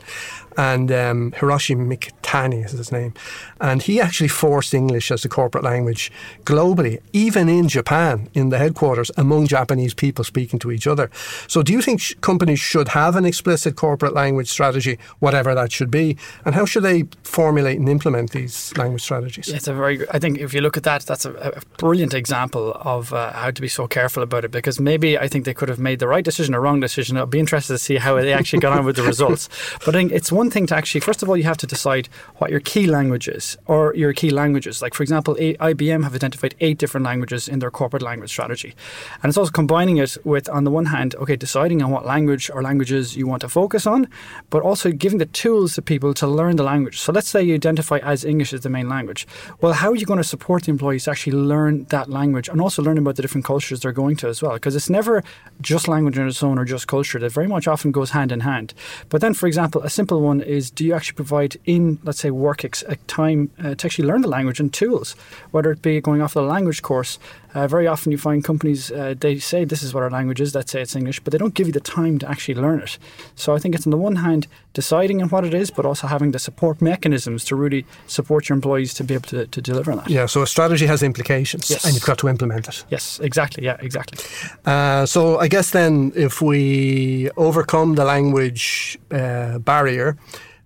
and 0.60 0.92
um, 0.92 1.32
Hiroshi 1.32 1.74
Mikitani 1.74 2.66
is 2.66 2.72
his 2.72 2.92
name. 2.92 3.14
And 3.62 3.82
he 3.82 4.02
actually 4.02 4.28
forced 4.28 4.74
English 4.74 5.10
as 5.10 5.22
the 5.22 5.30
corporate 5.30 5.64
language 5.64 6.12
globally, 6.44 7.00
even 7.14 7.48
in 7.48 7.70
Japan, 7.70 8.28
in 8.34 8.50
the 8.50 8.58
headquarters, 8.58 9.10
among 9.16 9.48
Japanese 9.48 9.94
people 9.94 10.26
speaking 10.26 10.60
to 10.60 10.70
each 10.70 10.86
other. 10.86 11.10
So, 11.48 11.64
do 11.64 11.72
you 11.72 11.82
think 11.82 12.02
sh- 12.02 12.14
companies 12.20 12.60
should 12.60 12.90
have 12.90 13.16
an 13.16 13.24
explicit 13.24 13.78
corporate 13.78 14.14
language 14.14 14.50
strategy, 14.50 15.00
whatever 15.20 15.56
that 15.56 15.72
should 15.72 15.90
be? 15.90 16.18
And 16.44 16.54
how 16.54 16.66
should 16.66 16.84
they 16.84 17.06
formulate 17.24 17.80
and 17.80 17.88
implement 17.88 18.32
these 18.32 18.76
language 18.76 19.04
strategies? 19.04 19.48
It's 19.48 19.70
a 19.70 19.74
very, 19.74 20.10
I 20.10 20.20
think 20.20 20.40
if 20.40 20.54
you 20.54 20.60
look 20.60 20.76
at 20.76 20.84
that, 20.84 21.04
that's 21.04 21.24
a, 21.24 21.32
a 21.32 21.62
brilliant 21.78 22.14
example 22.14 22.74
of 22.82 23.14
uh, 23.14 23.32
how 23.32 23.52
to 23.52 23.62
be 23.62 23.70
so 23.70 23.88
careful 23.88 24.24
about 24.24 24.44
it 24.44 24.52
because 24.52 24.78
maybe 24.78 25.18
I 25.18 25.30
think 25.30 25.46
they 25.46 25.54
could 25.54 25.70
have 25.70 25.80
made 25.80 26.00
the 26.00 26.08
right 26.08 26.26
decision 26.26 26.54
or 26.54 26.60
wrong 26.60 26.82
decision. 26.82 27.16
I'd 27.16 27.30
be 27.30 27.40
interested 27.40 27.74
to 27.76 27.80
see 27.80 27.96
how 27.96 28.16
they 28.16 28.34
actually 28.34 28.60
got 28.60 28.78
on 28.78 28.84
with 28.84 28.98
the 28.98 29.04
results. 29.04 29.48
But 29.86 29.96
I 29.96 30.00
think 30.00 30.12
it's 30.12 30.32
one 30.32 30.49
thing 30.50 30.66
to 30.68 30.76
actually, 30.76 31.02
first 31.02 31.24
of 31.24 31.30
all, 31.30 31.38
you 31.38 31.44
have 31.44 31.58
to 31.58 31.68
decide 31.68 32.08
what 32.38 32.52
your 32.52 32.60
key 32.60 32.88
language 32.88 33.28
is 33.28 33.58
or 33.66 33.94
your 33.96 34.14
key 34.14 34.30
languages. 34.30 34.82
Like, 34.82 34.94
for 34.94 35.04
example, 35.04 35.36
IBM 35.36 36.04
have 36.04 36.16
identified 36.16 36.56
eight 36.60 36.78
different 36.78 37.06
languages 37.06 37.48
in 37.48 37.60
their 37.60 37.72
corporate 37.72 38.04
language 38.04 38.30
strategy. 38.30 38.76
And 39.22 39.30
it's 39.30 39.38
also 39.38 39.52
combining 39.52 39.98
it 39.98 40.18
with, 40.24 40.50
on 40.50 40.64
the 40.64 40.72
one 40.72 40.86
hand, 40.86 41.16
okay, 41.16 41.36
deciding 41.36 41.82
on 41.82 41.92
what 41.92 42.06
language 42.06 42.50
or 42.50 42.62
languages 42.62 43.16
you 43.16 43.28
want 43.28 43.42
to 43.42 43.50
focus 43.50 43.86
on, 43.88 44.08
but 44.50 44.62
also 44.62 44.92
giving 44.92 45.20
the 45.20 45.26
tools 45.26 45.76
to 45.76 45.82
people 45.82 46.14
to 46.16 46.28
learn 46.28 46.56
the 46.56 46.64
language. 46.64 47.00
So 47.00 47.12
let's 47.12 47.30
say 47.30 47.44
you 47.44 47.56
identify 47.56 47.98
as 48.00 48.24
English 48.24 48.54
as 48.54 48.62
the 48.62 48.70
main 48.70 48.88
language. 48.88 49.28
Well, 49.62 49.74
how 49.74 49.92
are 49.92 49.96
you 49.96 50.06
going 50.06 50.18
to 50.18 50.24
support 50.24 50.64
the 50.64 50.72
employees 50.72 51.06
to 51.06 51.12
actually 51.12 51.34
learn 51.34 51.86
that 51.86 52.10
language 52.10 52.48
and 52.50 52.62
also 52.62 52.82
learn 52.84 52.98
about 52.98 53.16
the 53.16 53.22
different 53.22 53.46
cultures 53.46 53.80
they're 53.80 53.92
going 53.92 54.16
to 54.18 54.28
as 54.28 54.42
well? 54.42 54.54
Because 54.54 54.76
it's 54.76 54.90
never 54.90 55.24
just 55.62 55.88
language 55.88 56.18
on 56.18 56.28
its 56.28 56.44
own 56.44 56.58
or 56.60 56.66
just 56.66 56.88
culture. 56.88 57.20
That 57.20 57.32
very 57.32 57.48
much 57.48 57.68
often 57.68 57.92
goes 57.92 58.12
hand 58.12 58.32
in 58.32 58.42
hand. 58.42 58.74
But 59.10 59.22
then, 59.22 59.34
for 59.34 59.48
example, 59.48 59.82
a 59.82 59.90
simple 59.90 60.22
one 60.22 60.29
is 60.42 60.72
do 60.72 60.86
you 60.86 60.94
actually 60.94 61.16
provide 61.16 61.58
in, 61.66 62.00
let's 62.04 62.20
say, 62.20 62.32
work 62.32 62.64
ex- 62.64 62.84
time 63.08 63.50
uh, 63.64 63.76
to 63.76 63.88
actually 63.88 64.08
learn 64.08 64.22
the 64.22 64.28
language 64.28 64.60
and 64.60 64.72
tools, 64.72 65.16
whether 65.52 65.72
it 65.72 65.82
be 65.82 66.00
going 66.02 66.22
off 66.22 66.34
the 66.34 66.42
language 66.42 66.82
course 66.82 67.20
uh, 67.54 67.68
very 67.68 67.88
often 67.88 68.12
you 68.12 68.18
find 68.18 68.44
companies, 68.44 68.92
uh, 68.92 69.16
they 69.20 69.40
say 69.40 69.66
this 69.66 69.82
is 69.82 69.94
what 69.94 70.04
our 70.04 70.10
language 70.10 70.40
is, 70.40 70.54
let's 70.54 70.72
say 70.72 70.82
it's 70.82 70.96
English, 70.96 71.20
but 71.20 71.32
they 71.32 71.38
don't 71.38 71.54
give 71.54 71.68
you 71.68 71.74
the 71.74 71.80
time 71.80 72.20
to 72.20 72.30
actually 72.30 72.56
learn 72.56 72.80
it. 72.80 72.98
So 73.36 73.56
I 73.56 73.60
think 73.60 73.76
it's 73.76 73.88
on 73.88 73.92
the 73.92 73.98
one 73.98 74.18
hand 74.18 74.48
deciding 74.74 75.22
on 75.22 75.30
what 75.30 75.46
it 75.46 75.54
is, 75.54 75.72
but 75.72 75.86
also 75.86 76.08
having 76.08 76.32
the 76.32 76.40
support 76.40 76.82
mechanisms 76.82 77.44
to 77.46 77.56
really 77.56 77.86
support 78.08 78.50
your 78.50 78.56
employees 78.56 78.94
to 78.96 79.04
be 79.04 79.16
able 79.16 79.30
to, 79.30 79.48
to 79.48 79.62
deliver 79.62 79.92
on 79.92 79.98
that. 79.98 80.10
Yeah, 80.10 80.28
so 80.28 80.42
a 80.42 80.48
strategy 80.48 80.86
has 80.86 81.02
implications 81.02 81.70
yes. 81.70 81.86
and 81.86 81.94
you've 81.94 82.06
got 82.06 82.20
to 82.20 82.30
implement 82.30 82.68
it. 82.68 82.84
Yes, 82.90 83.20
exactly. 83.20 83.64
Yeah, 83.64 83.78
exactly. 83.80 84.24
Uh, 84.66 85.06
so 85.06 85.40
I 85.40 85.48
guess 85.48 85.72
then 85.72 86.12
if 86.16 86.42
we 86.42 87.30
overcome 87.36 87.96
the 87.96 88.06
language 88.06 89.00
uh, 89.12 89.58
barrier, 89.60 90.18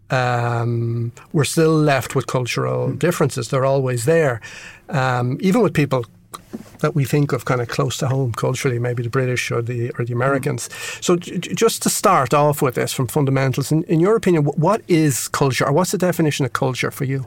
um, 0.10 1.12
we're 1.32 1.46
still 1.46 1.76
left 1.76 2.14
with 2.16 2.28
cultural 2.28 2.90
mm. 2.90 3.00
differences. 3.00 3.50
They're 3.50 3.66
always 3.66 4.06
there. 4.06 4.42
Um, 4.90 5.38
even 5.42 5.62
with 5.62 5.74
people 5.74 6.06
that 6.80 6.96
we 6.96 7.06
think 7.06 7.32
of 7.34 7.46
kind 7.46 7.62
of 7.62 7.68
close 7.68 7.98
to 7.98 8.08
home 8.08 8.34
culturally, 8.34 8.80
maybe 8.80 9.04
the 9.04 9.10
British 9.10 9.52
or 9.52 9.62
the 9.62 9.92
or 9.98 10.06
the 10.06 10.14
Americans. 10.14 10.70
Mm. 10.70 11.04
So 11.04 11.16
j- 11.16 11.54
just 11.56 11.82
to 11.84 11.90
start 11.90 12.34
off 12.34 12.62
with 12.62 12.76
this 12.76 12.94
from 12.94 13.08
fundamentals, 13.08 13.72
in, 13.72 13.84
in 13.84 14.00
your 14.00 14.16
opinion, 14.16 14.44
what 14.46 14.82
is 14.88 15.28
culture, 15.30 15.66
or 15.66 15.72
what's 15.72 15.92
the 15.92 15.98
definition 15.98 16.46
of 16.46 16.54
culture 16.54 16.92
for 16.92 17.06
you? 17.06 17.26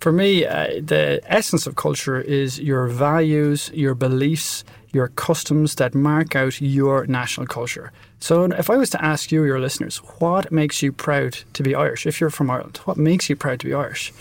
For 0.00 0.12
me, 0.12 0.44
uh, 0.44 0.82
the 0.82 1.20
essence 1.24 1.66
of 1.66 1.76
culture 1.76 2.20
is 2.20 2.60
your 2.60 2.88
values, 2.88 3.70
your 3.72 3.94
beliefs, 3.94 4.64
your 4.92 5.08
customs 5.08 5.74
that 5.76 5.94
mark 5.94 6.36
out 6.36 6.60
your 6.60 7.06
national 7.06 7.46
culture. 7.46 7.90
So, 8.20 8.44
if 8.44 8.70
I 8.70 8.76
was 8.76 8.88
to 8.90 9.04
ask 9.04 9.30
you, 9.30 9.44
your 9.44 9.60
listeners, 9.60 9.98
what 10.18 10.50
makes 10.50 10.82
you 10.82 10.92
proud 10.92 11.38
to 11.52 11.62
be 11.62 11.74
Irish? 11.74 12.06
If 12.06 12.20
you're 12.20 12.30
from 12.30 12.50
Ireland, 12.50 12.78
what 12.84 12.96
makes 12.96 13.28
you 13.28 13.36
proud 13.36 13.60
to 13.60 13.66
be 13.66 13.74
Irish? 13.74 14.12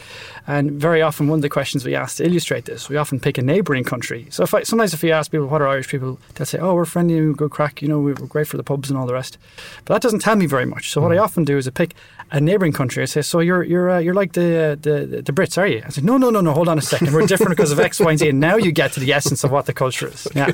And 0.46 0.72
very 0.72 1.02
often, 1.02 1.30
one 1.30 1.40
of 1.40 1.42
the 1.42 1.50
questions 1.50 1.86
we 1.86 1.96
ask 1.96 2.18
to 2.18 2.26
illustrate 2.26 2.66
this, 2.66 2.90
we 2.90 2.98
often 2.98 3.22
pick 3.22 3.38
a 3.38 3.42
neighbouring 3.42 3.86
country. 3.86 4.28
So, 4.30 4.44
if 4.44 4.54
I, 4.54 4.64
sometimes 4.64 4.94
if 4.94 5.04
you 5.04 5.12
ask 5.12 5.32
people 5.32 5.48
what 5.48 5.62
are 5.62 5.68
Irish 5.70 5.88
people, 5.88 6.20
they'll 6.36 6.46
say, 6.46 6.60
"Oh, 6.60 6.76
we're 6.76 6.84
friendly, 6.84 7.22
we 7.22 7.34
good 7.34 7.52
crack, 7.52 7.82
you 7.82 7.88
know, 7.88 8.00
we're 8.00 8.14
great 8.14 8.48
for 8.48 8.58
the 8.58 8.64
pubs 8.64 8.90
and 8.90 9.00
all 9.00 9.06
the 9.06 9.14
rest." 9.14 9.38
But 9.86 9.94
that 9.94 10.02
doesn't 10.02 10.20
tell 10.20 10.36
me 10.36 10.48
very 10.48 10.66
much. 10.66 10.92
So, 10.92 11.00
what 11.00 11.14
I 11.14 11.16
mm. 11.16 11.24
often 11.24 11.46
do 11.46 11.58
is 11.58 11.66
I 11.66 11.72
pick 11.72 11.96
a 12.32 12.42
neighbouring 12.42 12.74
country. 12.74 13.04
I 13.04 13.06
say, 13.06 13.22
"So 13.22 13.40
you're 13.40 13.64
you're 13.64 13.90
uh, 13.90 14.00
you're 14.00 14.14
like 14.14 14.34
the, 14.34 14.78
the 14.82 15.22
the 15.22 15.32
Brits, 15.32 15.58
are 15.58 15.68
you?" 15.68 15.82
I 15.86 15.90
say, 15.90 16.02
"No, 16.02 16.18
no, 16.18 16.30
no, 16.30 16.42
no. 16.42 16.52
Hold 16.52 16.68
on 16.68 16.78
a 16.78 16.82
second. 16.82 17.14
We're 17.14 17.26
different 17.26 17.52
because 17.52 17.72
of 17.72 17.80
X, 17.80 18.02
Y, 18.02 18.10
and 18.10 18.20
Z." 18.20 18.28
And 18.28 18.42
now 18.42 18.58
you 18.58 18.74
get 18.74 18.92
to 18.94 19.00
the 19.00 19.14
essence 19.14 19.46
of 19.46 19.52
what 19.52 19.66
the 19.66 19.74
culture 19.74 20.08
is. 20.08 20.28
Yeah. 20.36 20.52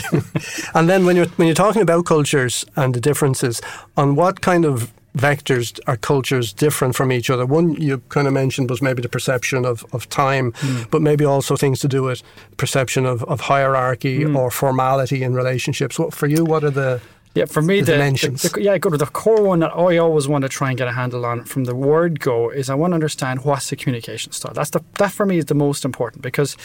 and 0.74 0.88
then 0.88 1.06
when 1.06 1.14
you're 1.14 1.26
when 1.36 1.46
you're 1.46 1.54
talking 1.54 1.82
about 1.82 2.06
cultures 2.06 2.61
and 2.76 2.94
the 2.94 3.00
differences, 3.00 3.60
on 3.96 4.16
what 4.16 4.40
kind 4.40 4.64
of 4.64 4.92
vectors 5.16 5.78
are 5.86 5.96
cultures 5.96 6.52
different 6.52 6.94
from 6.96 7.12
each 7.12 7.28
other. 7.28 7.44
One 7.44 7.74
you 7.74 7.98
kind 8.08 8.26
of 8.26 8.32
mentioned 8.32 8.70
was 8.70 8.80
maybe 8.80 9.02
the 9.02 9.08
perception 9.08 9.64
of, 9.64 9.84
of 9.92 10.08
time, 10.08 10.52
mm. 10.52 10.90
but 10.90 11.02
maybe 11.02 11.24
also 11.24 11.56
things 11.56 11.80
to 11.80 11.88
do 11.88 12.02
with 12.02 12.22
perception 12.56 13.04
of, 13.04 13.22
of 13.24 13.42
hierarchy 13.42 14.20
mm. 14.20 14.36
or 14.36 14.50
formality 14.50 15.22
in 15.22 15.34
relationships. 15.34 15.98
What 15.98 16.14
for 16.14 16.26
you? 16.26 16.44
What 16.44 16.64
are 16.64 16.70
the 16.70 17.00
Yeah, 17.34 17.46
for 17.46 17.62
me, 17.62 17.80
the, 17.80 17.92
the, 17.92 17.98
the- 18.42 18.48
the- 18.54 18.62
yeah, 18.62 18.76
good. 18.78 18.92
The 18.98 19.06
core 19.06 19.42
one 19.42 19.60
that 19.60 19.72
I 19.74 19.96
always 19.96 20.28
want 20.28 20.42
to 20.42 20.48
try 20.48 20.68
and 20.68 20.76
get 20.78 20.86
a 20.86 20.92
handle 20.92 21.24
on 21.24 21.44
from 21.44 21.64
the 21.64 21.74
word 21.74 22.20
go 22.20 22.50
is 22.50 22.68
I 22.68 22.74
want 22.74 22.90
to 22.92 22.94
understand 22.94 23.44
what's 23.44 23.70
the 23.70 23.76
communication 23.76 24.32
style. 24.32 24.52
That's 24.52 24.70
the 24.70 24.80
that 24.98 25.12
for 25.12 25.24
me 25.24 25.38
is 25.38 25.46
the 25.46 25.54
most 25.54 25.84
important 25.84 26.22
because 26.22 26.56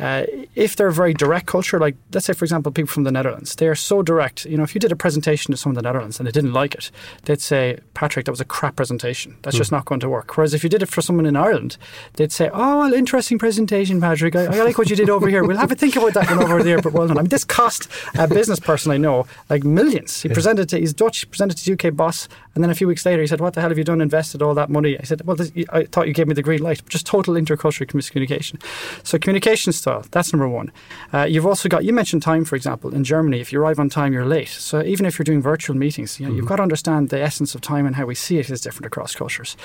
uh, 0.00 0.24
if 0.56 0.74
they're 0.76 0.88
a 0.88 0.92
very 0.92 1.14
direct 1.14 1.46
culture, 1.46 1.78
like 1.78 1.94
let's 2.12 2.26
say 2.26 2.32
for 2.32 2.44
example, 2.44 2.72
people 2.72 2.88
from 2.88 3.04
the 3.04 3.12
Netherlands, 3.12 3.54
they 3.54 3.68
are 3.68 3.74
so 3.76 4.02
direct. 4.02 4.44
You 4.46 4.56
know, 4.56 4.64
if 4.64 4.74
you 4.74 4.80
did 4.80 4.90
a 4.92 4.96
presentation 4.96 5.52
to 5.52 5.56
someone 5.56 5.76
in 5.78 5.82
the 5.84 5.88
Netherlands 5.88 6.18
and 6.18 6.26
they 6.26 6.32
didn't 6.32 6.52
like 6.52 6.74
it, 6.74 6.90
they'd 7.24 7.40
say, 7.40 7.78
Patrick, 7.94 8.24
that 8.26 8.32
was 8.32 8.40
a 8.40 8.44
crap 8.44 8.74
presentation. 8.76 9.36
That's 9.42 9.56
just 9.56 9.70
not 9.72 9.84
going 9.84 10.00
to 10.00 10.08
work. 10.08 10.36
Whereas 10.36 10.54
if 10.54 10.64
you 10.64 10.68
did 10.70 10.82
it 10.82 10.88
for 10.88 11.02
someone 11.02 11.26
in 11.26 11.36
Ireland, 11.36 11.76
they'd 12.14 12.32
say, 12.32 12.50
Oh, 12.52 12.78
well, 12.80 12.92
interesting 12.94 13.38
presentation, 13.38 14.00
Patrick. 14.00 14.34
I, 14.34 14.46
I 14.46 14.62
like 14.64 14.76
what 14.78 14.90
you 14.90 14.96
did 14.96 15.08
over 15.08 15.28
here. 15.28 15.44
We'll 15.44 15.56
have 15.56 15.70
a 15.70 15.76
think 15.76 15.94
about 15.96 16.14
that 16.14 16.28
one 16.30 16.42
over 16.42 16.62
there. 16.64 16.82
But 16.82 16.94
well 16.94 17.06
done. 17.06 17.18
I 17.18 17.22
mean, 17.22 17.28
this 17.28 17.44
cost 17.44 17.88
a 18.18 18.26
business 18.26 18.58
person 18.58 18.90
I 18.90 18.96
know 18.96 19.26
like 19.50 19.62
millions. 19.62 20.15
He 20.22 20.28
presented 20.28 20.68
to 20.70 20.78
he's 20.78 20.94
Dutch, 20.94 21.28
presented 21.30 21.56
to 21.58 21.64
his 21.64 21.78
UK 21.78 21.94
boss, 21.94 22.28
and 22.54 22.62
then 22.62 22.70
a 22.70 22.74
few 22.74 22.86
weeks 22.86 23.04
later 23.04 23.20
he 23.22 23.26
said, 23.26 23.40
"What 23.40 23.54
the 23.54 23.60
hell 23.60 23.70
have 23.70 23.78
you 23.78 23.84
done? 23.84 24.00
Invested 24.00 24.42
all 24.42 24.54
that 24.54 24.70
money?" 24.70 24.98
I 24.98 25.02
said, 25.04 25.22
"Well, 25.24 25.36
this, 25.36 25.52
I 25.70 25.84
thought 25.84 26.06
you 26.06 26.14
gave 26.14 26.28
me 26.28 26.34
the 26.34 26.42
green 26.42 26.62
light." 26.62 26.82
Just 26.88 27.06
total 27.06 27.34
intercultural 27.34 27.86
miscommunication. 27.86 28.62
So 29.04 29.18
communication 29.18 29.72
style, 29.72 30.04
that's 30.10 30.32
number 30.32 30.48
one. 30.48 30.72
Uh, 31.12 31.24
you've 31.24 31.46
also 31.46 31.68
got 31.68 31.84
you 31.84 31.92
mentioned 31.92 32.22
time, 32.22 32.44
for 32.44 32.56
example, 32.56 32.94
in 32.94 33.04
Germany. 33.04 33.40
If 33.40 33.52
you 33.52 33.60
arrive 33.60 33.78
on 33.78 33.88
time, 33.88 34.12
you're 34.12 34.26
late. 34.26 34.48
So 34.48 34.82
even 34.82 35.06
if 35.06 35.18
you're 35.18 35.24
doing 35.24 35.42
virtual 35.42 35.76
meetings, 35.76 36.18
you 36.20 36.26
know, 36.26 36.34
you've 36.34 36.46
got 36.46 36.56
to 36.56 36.62
understand 36.62 37.10
the 37.10 37.20
essence 37.20 37.54
of 37.54 37.60
time 37.60 37.86
and 37.86 37.96
how 37.96 38.06
we 38.06 38.14
see 38.14 38.38
it 38.38 38.50
is 38.50 38.60
different 38.60 38.86
across 38.86 39.14
cultures. 39.14 39.56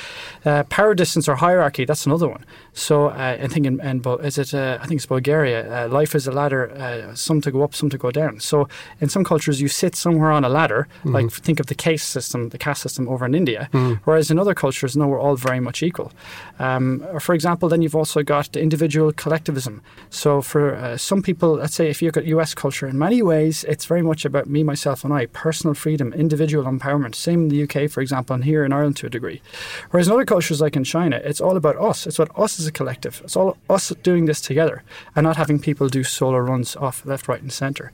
Uh, 0.46 0.64
power 0.64 0.94
distance 0.94 1.28
or 1.28 1.36
hierarchy, 1.36 1.86
that's 1.86 2.06
another 2.06 2.28
one. 2.28 2.46
So 2.74 3.08
uh, 3.08 3.38
I 3.42 3.48
think 3.48 3.66
in, 3.66 3.80
in 3.82 4.02
is 4.24 4.38
it 4.38 4.54
uh, 4.54 4.78
I 4.82 4.86
think 4.88 5.00
it's 5.00 5.06
Bulgaria. 5.06 5.86
Uh, 5.86 5.88
life 5.90 6.16
is 6.16 6.28
a 6.28 6.32
ladder, 6.32 6.72
uh, 6.72 7.16
some 7.16 7.42
to 7.42 7.52
go 7.52 7.64
up, 7.64 7.74
some 7.76 7.90
to 7.90 7.98
go 7.98 8.12
down. 8.12 8.40
So 8.40 8.68
in 9.00 9.10
some 9.10 9.24
cultures, 9.24 9.62
you 9.62 9.68
sit 9.68 9.96
somewhere 9.96 10.32
on 10.32 10.41
a 10.44 10.50
ladder, 10.50 10.88
like 11.04 11.32
think 11.32 11.60
of 11.60 11.68
the 11.68 11.76
caste 11.76 12.10
system, 12.10 12.50
the 12.50 12.58
caste 12.58 12.82
system 12.82 13.08
over 13.08 13.26
in 13.26 13.36
India. 13.36 13.70
Whereas 14.06 14.30
in 14.32 14.40
other 14.40 14.54
cultures, 14.54 14.96
no, 14.98 15.08
we're 15.08 15.20
all 15.20 15.36
very 15.36 15.60
much 15.60 15.84
equal. 15.84 16.12
Um, 16.60 17.06
or 17.12 17.20
for 17.20 17.34
example, 17.34 17.70
then 17.70 17.82
you've 17.82 17.96
also 17.96 18.24
got 18.24 18.52
the 18.54 18.62
individual 18.62 19.12
collectivism. 19.12 19.82
So 20.10 20.42
for 20.42 20.76
uh, 20.76 20.98
some 20.98 21.22
people, 21.22 21.54
let's 21.54 21.76
say 21.76 21.90
if 21.90 22.02
you 22.02 22.08
look 22.08 22.18
at 22.18 22.26
US 22.26 22.54
culture, 22.54 22.88
in 22.88 22.98
many 22.98 23.22
ways, 23.22 23.64
it's 23.66 23.86
very 23.86 24.02
much 24.02 24.26
about 24.26 24.48
me, 24.48 24.64
myself, 24.64 25.04
and 25.04 25.14
I, 25.14 25.28
personal 25.28 25.74
freedom, 25.74 26.14
individual 26.14 26.66
empowerment. 26.66 27.16
Same 27.16 27.44
in 27.44 27.50
the 27.50 27.64
UK, 27.64 27.90
for 27.90 28.02
example, 28.02 28.34
and 28.34 28.44
here 28.44 28.64
in 28.66 28.74
Ireland 28.74 28.98
to 28.98 29.08
a 29.08 29.10
degree. 29.10 29.42
Whereas 29.92 30.08
in 30.08 30.14
other 30.14 30.26
cultures, 30.26 30.62
like 30.62 30.76
in 30.76 30.84
China, 30.84 31.22
it's 31.24 31.42
all 31.42 31.58
about 31.58 31.78
us. 31.78 32.08
It's 32.08 32.20
about 32.20 32.38
us 32.38 32.60
as 32.60 32.68
a 32.68 32.72
collective. 32.72 33.22
It's 33.24 33.36
all 33.36 33.58
us 33.70 33.90
doing 34.04 34.26
this 34.26 34.42
together 34.42 34.84
and 35.16 35.24
not 35.24 35.38
having 35.38 35.60
people 35.60 35.90
do 35.90 36.04
solo 36.04 36.38
runs 36.38 36.76
off 36.76 37.06
left, 37.06 37.28
right, 37.28 37.42
and 37.42 37.52
centre. 37.52 37.92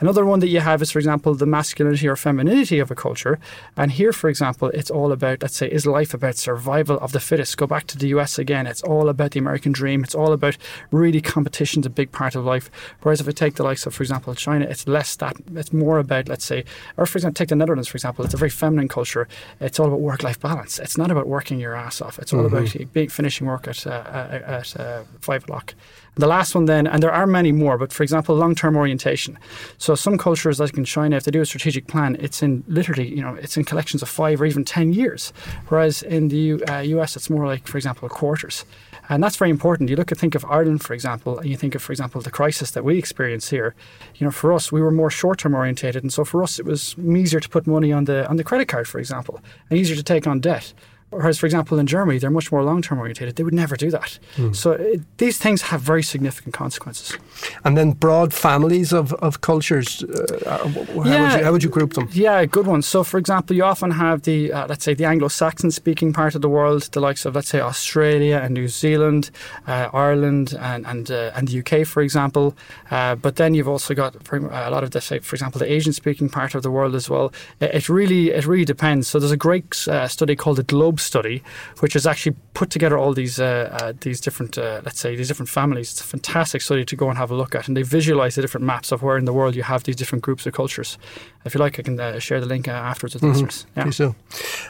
Another 0.00 0.24
one 0.24 0.40
that 0.40 0.48
you 0.48 0.60
have 0.60 0.80
is, 0.80 0.90
for 0.90 0.98
example, 0.98 1.34
the 1.34 1.46
masculinity 1.46 2.08
or 2.08 2.16
femininity 2.16 2.78
of 2.78 2.90
a 2.90 2.94
culture. 2.94 3.38
And 3.76 3.92
here, 3.92 4.12
for 4.12 4.30
example, 4.30 4.68
it's 4.68 4.90
all 4.90 5.12
about, 5.12 5.42
let's 5.42 5.56
say, 5.56 5.70
is 5.70 5.86
life 5.86 6.14
about 6.14 6.36
survival 6.36 6.98
of 7.00 7.12
the 7.12 7.20
fittest? 7.20 7.58
Go 7.58 7.66
back 7.66 7.86
to 7.88 7.98
the 7.98 8.08
US 8.08 8.38
again. 8.38 8.66
It's 8.66 8.82
all 8.82 9.10
about 9.10 9.32
the 9.32 9.40
American 9.40 9.72
dream. 9.72 10.02
It's 10.02 10.14
all 10.14 10.32
about 10.32 10.56
really 10.90 11.20
competition's 11.20 11.84
a 11.84 11.90
big 11.90 12.12
part 12.12 12.34
of 12.34 12.46
life. 12.46 12.70
Whereas 13.02 13.20
if 13.20 13.28
I 13.28 13.32
take 13.32 13.56
the 13.56 13.62
likes 13.62 13.84
of, 13.86 13.94
for 13.94 14.02
example, 14.02 14.34
China, 14.34 14.64
it's 14.64 14.88
less 14.88 15.16
that. 15.16 15.36
It's 15.54 15.72
more 15.72 15.98
about, 15.98 16.28
let's 16.28 16.46
say, 16.46 16.64
or 16.96 17.04
for 17.04 17.18
example, 17.18 17.34
take 17.34 17.48
the 17.48 17.56
Netherlands, 17.56 17.88
for 17.88 17.96
example. 17.96 18.24
It's 18.24 18.34
a 18.34 18.38
very 18.38 18.50
feminine 18.50 18.88
culture. 18.88 19.28
It's 19.60 19.78
all 19.78 19.88
about 19.88 20.00
work-life 20.00 20.40
balance. 20.40 20.78
It's 20.78 20.96
not 20.96 21.10
about 21.10 21.26
working 21.26 21.60
your 21.60 21.74
ass 21.74 22.00
off. 22.00 22.18
It's 22.18 22.32
all 22.32 22.46
about 22.46 22.74
being, 22.92 23.10
finishing 23.10 23.46
work 23.46 23.68
at 23.68 23.86
uh, 23.86 24.40
at 24.46 24.76
uh, 24.80 25.02
five 25.20 25.42
o'clock. 25.42 25.74
The 26.16 26.26
last 26.26 26.54
one, 26.54 26.66
then, 26.66 26.86
and 26.86 27.02
there 27.02 27.12
are 27.12 27.26
many 27.26 27.52
more, 27.52 27.78
but 27.78 27.92
for 27.92 28.02
example, 28.02 28.34
long-term 28.34 28.76
orientation. 28.76 29.38
So 29.78 29.94
some 29.94 30.18
cultures, 30.18 30.60
like 30.60 30.76
in 30.76 30.84
China, 30.84 31.16
if 31.16 31.24
they 31.24 31.30
do 31.30 31.40
a 31.40 31.46
strategic 31.46 31.86
plan, 31.86 32.16
it's 32.20 32.42
in 32.42 32.64
literally, 32.66 33.08
you 33.08 33.22
know, 33.22 33.34
it's 33.36 33.56
in 33.56 33.64
collections 33.64 34.02
of 34.02 34.08
five 34.08 34.40
or 34.40 34.46
even 34.46 34.64
ten 34.64 34.92
years. 34.92 35.32
Whereas 35.68 36.02
in 36.02 36.28
the 36.28 36.36
U, 36.36 36.62
uh, 36.68 36.78
US, 36.78 37.16
it's 37.16 37.30
more 37.30 37.46
like, 37.46 37.66
for 37.66 37.78
example, 37.78 38.08
quarters. 38.08 38.64
And 39.08 39.22
that's 39.22 39.36
very 39.36 39.50
important. 39.50 39.90
You 39.90 39.96
look 39.96 40.12
at 40.12 40.18
think 40.18 40.36
of 40.36 40.44
Ireland, 40.44 40.82
for 40.82 40.94
example, 40.94 41.38
and 41.38 41.48
you 41.48 41.56
think 41.56 41.74
of, 41.74 41.82
for 41.82 41.92
example, 41.92 42.20
the 42.20 42.30
crisis 42.30 42.70
that 42.72 42.84
we 42.84 42.96
experience 42.96 43.50
here. 43.50 43.74
You 44.16 44.24
know, 44.24 44.30
for 44.30 44.52
us, 44.52 44.70
we 44.70 44.80
were 44.80 44.92
more 44.92 45.10
short-term 45.10 45.54
orientated, 45.54 46.04
and 46.04 46.12
so 46.12 46.24
for 46.24 46.42
us, 46.44 46.60
it 46.60 46.64
was 46.64 46.94
easier 46.98 47.40
to 47.40 47.48
put 47.48 47.66
money 47.66 47.92
on 47.92 48.04
the 48.04 48.28
on 48.28 48.36
the 48.36 48.44
credit 48.44 48.68
card, 48.68 48.86
for 48.86 49.00
example, 49.00 49.40
and 49.68 49.78
easier 49.78 49.96
to 49.96 50.02
take 50.02 50.28
on 50.28 50.38
debt. 50.38 50.72
Whereas, 51.10 51.38
for 51.38 51.46
example, 51.46 51.78
in 51.78 51.86
Germany, 51.86 52.18
they're 52.18 52.30
much 52.30 52.52
more 52.52 52.62
long 52.62 52.82
term 52.82 52.98
orientated. 52.98 53.36
They 53.36 53.42
would 53.42 53.54
never 53.54 53.76
do 53.76 53.90
that. 53.90 54.18
So 54.52 54.72
it, 54.72 55.00
these 55.18 55.38
things 55.38 55.62
have 55.62 55.80
very 55.80 56.02
significant 56.02 56.54
consequences. 56.54 57.16
and 57.64 57.76
then 57.76 57.92
broad 57.92 58.32
families 58.32 58.92
of, 58.92 59.12
of 59.14 59.40
cultures. 59.40 60.04
Uh, 60.04 60.58
how, 60.58 60.66
would 60.94 61.06
Yeah. 61.06 61.38
you, 61.38 61.44
how 61.44 61.52
would 61.52 61.62
you 61.64 61.68
group 61.70 61.94
them? 61.94 62.08
Yeah, 62.12 62.44
good 62.44 62.66
one. 62.66 62.82
So, 62.82 63.02
for 63.04 63.18
example, 63.18 63.56
you 63.56 63.64
often 63.64 63.90
have 63.90 64.22
the, 64.22 64.52
uh, 64.52 64.66
let's 64.68 64.84
say, 64.84 64.94
the 64.94 65.04
Anglo 65.04 65.28
Saxon 65.28 65.70
speaking 65.70 66.12
part 66.12 66.34
of 66.36 66.42
the 66.42 66.48
world, 66.48 66.82
the 66.92 67.00
likes 67.00 67.24
of, 67.26 67.34
let's 67.34 67.48
say, 67.48 67.60
Australia 67.60 68.40
and 68.42 68.54
New 68.54 68.68
Zealand, 68.68 69.30
uh, 69.66 69.88
Ireland, 69.92 70.54
and, 70.60 70.86
and, 70.86 71.10
uh, 71.10 71.32
and 71.34 71.48
the 71.48 71.58
UK, 71.60 71.86
for 71.86 72.02
example. 72.02 72.54
Uh, 72.90 73.14
but 73.16 73.34
then 73.36 73.54
you've 73.54 73.68
also 73.68 73.94
got 73.94 74.14
a 74.32 74.70
lot 74.70 74.84
of, 74.84 74.90
the, 74.92 75.00
say, 75.00 75.18
for 75.18 75.34
example, 75.34 75.58
the 75.58 75.70
Asian 75.72 75.92
speaking 75.92 76.28
part 76.28 76.54
of 76.54 76.62
the 76.62 76.70
world 76.70 76.94
as 76.94 77.10
well. 77.10 77.32
It, 77.60 77.74
it 77.74 77.88
really 77.88 78.30
it 78.30 78.46
really 78.46 78.64
depends. 78.64 79.08
So, 79.08 79.18
there's 79.18 79.32
a 79.32 79.36
great 79.36 79.88
uh, 79.88 80.06
study 80.08 80.36
called 80.36 80.56
the 80.58 80.62
Globe 80.62 80.99
Study, 81.00 81.42
which 81.80 81.94
has 81.94 82.06
actually 82.06 82.36
put 82.54 82.70
together 82.70 82.96
all 82.98 83.12
these, 83.12 83.40
uh, 83.40 83.78
uh, 83.80 83.92
these 84.00 84.20
different, 84.20 84.58
uh, 84.58 84.80
let's 84.84 85.00
say, 85.00 85.16
these 85.16 85.28
different 85.28 85.48
families. 85.48 85.92
It's 85.92 86.00
a 86.00 86.04
fantastic 86.04 86.62
study 86.62 86.84
to 86.84 86.96
go 86.96 87.08
and 87.08 87.18
have 87.18 87.30
a 87.30 87.34
look 87.34 87.54
at. 87.54 87.68
And 87.68 87.76
they 87.76 87.82
visualize 87.82 88.34
the 88.34 88.42
different 88.42 88.66
maps 88.66 88.92
of 88.92 89.02
where 89.02 89.16
in 89.16 89.24
the 89.24 89.32
world 89.32 89.54
you 89.54 89.62
have 89.62 89.84
these 89.84 89.96
different 89.96 90.22
groups 90.22 90.46
of 90.46 90.52
cultures. 90.52 90.98
If 91.44 91.54
you 91.54 91.60
like, 91.60 91.78
I 91.78 91.82
can 91.82 91.98
uh, 91.98 92.18
share 92.18 92.40
the 92.40 92.46
link 92.46 92.68
uh, 92.68 92.72
afterwards 92.72 93.14
with 93.14 93.22
listeners. 93.22 93.66
Yeah. 93.76 93.90
Do. 93.90 94.14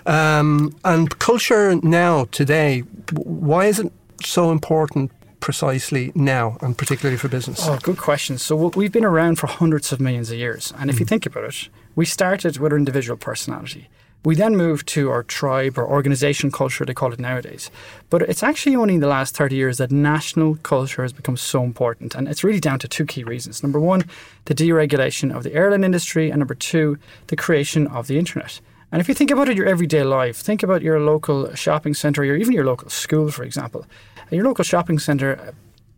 Um, 0.07 0.75
and 0.85 1.19
culture 1.19 1.77
now, 1.83 2.27
today, 2.27 2.81
why 3.13 3.67
is 3.67 3.79
it 3.79 3.93
so 4.25 4.51
important 4.51 5.11
precisely 5.41 6.13
now, 6.15 6.59
and 6.61 6.77
particularly 6.77 7.17
for 7.17 7.29
business? 7.29 7.61
Oh, 7.63 7.79
good 7.83 7.97
question. 7.97 8.39
So 8.39 8.55
we've 8.77 8.93
been 8.93 9.07
around 9.07 9.37
for 9.39 9.47
hundreds 9.47 9.93
of 9.93 9.99
millions 9.99 10.31
of 10.31 10.39
years, 10.39 10.73
and 10.79 10.91
if 10.91 11.01
you 11.01 11.07
think 11.07 11.27
about 11.27 11.45
it, 11.45 11.69
we 11.97 12.05
started 12.05 12.59
with 12.59 12.73
our 12.73 12.79
individual 12.79 13.17
personality. 13.17 13.89
We 14.23 14.35
then 14.35 14.55
moved 14.55 14.87
to 14.89 15.11
our 15.11 15.23
tribe 15.23 15.79
or 15.79 15.89
organization 15.89 16.51
culture, 16.51 16.85
they 16.85 16.93
call 16.93 17.13
it 17.13 17.19
nowadays. 17.19 17.71
But 18.11 18.23
it's 18.23 18.43
actually 18.43 18.77
only 18.77 18.95
in 18.95 19.01
the 19.01 19.07
last 19.07 19.35
30 19.35 19.57
years 19.57 19.79
that 19.79 19.91
national 19.91 20.57
culture 20.57 21.01
has 21.03 21.15
become 21.15 21.39
so 21.39 21.65
important. 21.65 22.15
And 22.15 22.29
it's 22.29 22.45
really 22.45 22.61
down 22.61 22.79
to 22.81 22.89
two 22.89 23.07
key 23.07 23.25
reasons. 23.25 23.63
Number 23.63 23.81
one, 23.81 24.05
the 24.45 24.55
deregulation 24.55 25.35
of 25.35 25.43
the 25.43 25.55
airline 25.55 25.85
industry, 25.85 26.29
and 26.29 26.39
number 26.39 26.55
two, 26.55 26.99
the 27.29 27.37
creation 27.37 27.87
of 27.87 28.09
the 28.09 28.19
internet. 28.19 28.61
And 28.93 29.01
if 29.01 29.09
you 29.09 29.15
think 29.15 29.31
about 29.31 29.49
it 29.49 29.53
in 29.53 29.57
your 29.57 29.69
everyday 29.69 30.03
life, 30.03 30.37
think 30.37 30.63
about 30.63 30.83
your 30.83 31.01
local 31.01 31.55
shopping 31.55 31.95
centre 31.95 32.23
or 32.23 32.37
even 32.37 32.53
your 32.53 32.65
local 32.65 32.91
school, 32.91 33.31
for 33.31 33.45
example. 33.45 33.87
Your 34.31 34.45
local 34.45 34.65
shopping 34.65 34.99
centre, 34.99 35.41
uh, 35.41 35.53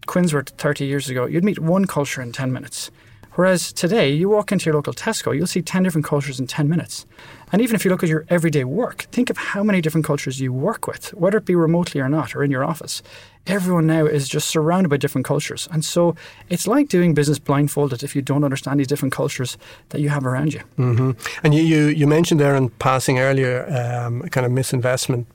Quinsworth 0.07 0.51
30 0.51 0.85
years 0.85 1.09
ago, 1.09 1.27
you'd 1.27 1.45
meet 1.45 1.59
one 1.59 1.87
culture 1.87 2.23
in 2.23 2.33
10 2.33 2.53
minutes. 2.53 2.91
Whereas 3.35 3.73
today, 3.73 4.11
you 4.11 4.29
walk 4.29 4.53
into 4.53 4.67
your 4.67 4.75
local 4.75 4.93
Tesco, 4.93 5.35
you'll 5.35 5.47
see 5.47 5.63
10 5.63 5.83
different 5.83 6.05
cultures 6.05 6.39
in 6.39 6.47
10 6.47 6.69
minutes. 6.69 7.07
And 7.51 7.61
even 7.63 7.75
if 7.75 7.85
you 7.85 7.91
look 7.91 8.03
at 8.03 8.09
your 8.09 8.25
everyday 8.29 8.65
work, 8.65 9.03
think 9.13 9.31
of 9.31 9.37
how 9.37 9.63
many 9.63 9.81
different 9.81 10.07
cultures 10.07 10.41
you 10.41 10.53
work 10.53 10.87
with, 10.87 11.13
whether 11.15 11.39
it 11.39 11.45
be 11.45 11.55
remotely 11.55 12.01
or 12.01 12.09
not, 12.09 12.35
or 12.35 12.43
in 12.43 12.51
your 12.51 12.65
office. 12.65 13.03
Everyone 13.47 13.87
now 13.87 14.07
is 14.07 14.29
just 14.29 14.49
surrounded 14.49 14.89
by 14.89 14.97
different 14.97 15.27
cultures. 15.27 15.69
And 15.73 15.85
so 15.85 16.15
it's 16.49 16.67
like 16.67 16.89
doing 16.89 17.15
business 17.15 17.39
blindfolded 17.39 18.03
if 18.03 18.15
you 18.15 18.23
don't 18.23 18.45
understand 18.45 18.81
these 18.81 18.87
different 18.87 19.13
cultures 19.13 19.59
that 19.91 20.01
you 20.01 20.11
have 20.11 20.27
around 20.27 20.55
you. 20.55 20.61
hmm 20.77 21.13
And 21.43 21.55
you, 21.55 21.63
you, 21.63 21.87
you 21.89 22.07
mentioned 22.07 22.41
there 22.41 22.55
in 22.55 22.71
passing 22.71 23.19
earlier 23.19 23.67
um, 23.71 24.23
kind 24.29 24.47
of 24.47 24.53
misinvestment 24.53 25.27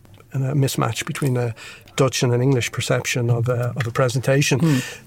a 0.44 0.54
mismatch 0.54 1.06
between 1.06 1.38
a 1.38 1.54
Dutch 1.96 2.22
and 2.24 2.32
an 2.32 2.42
English 2.42 2.72
perception 2.72 3.30
of 3.32 3.50
a, 3.50 3.74
of 3.76 3.88
a 3.88 3.92
presentation. 3.92 4.60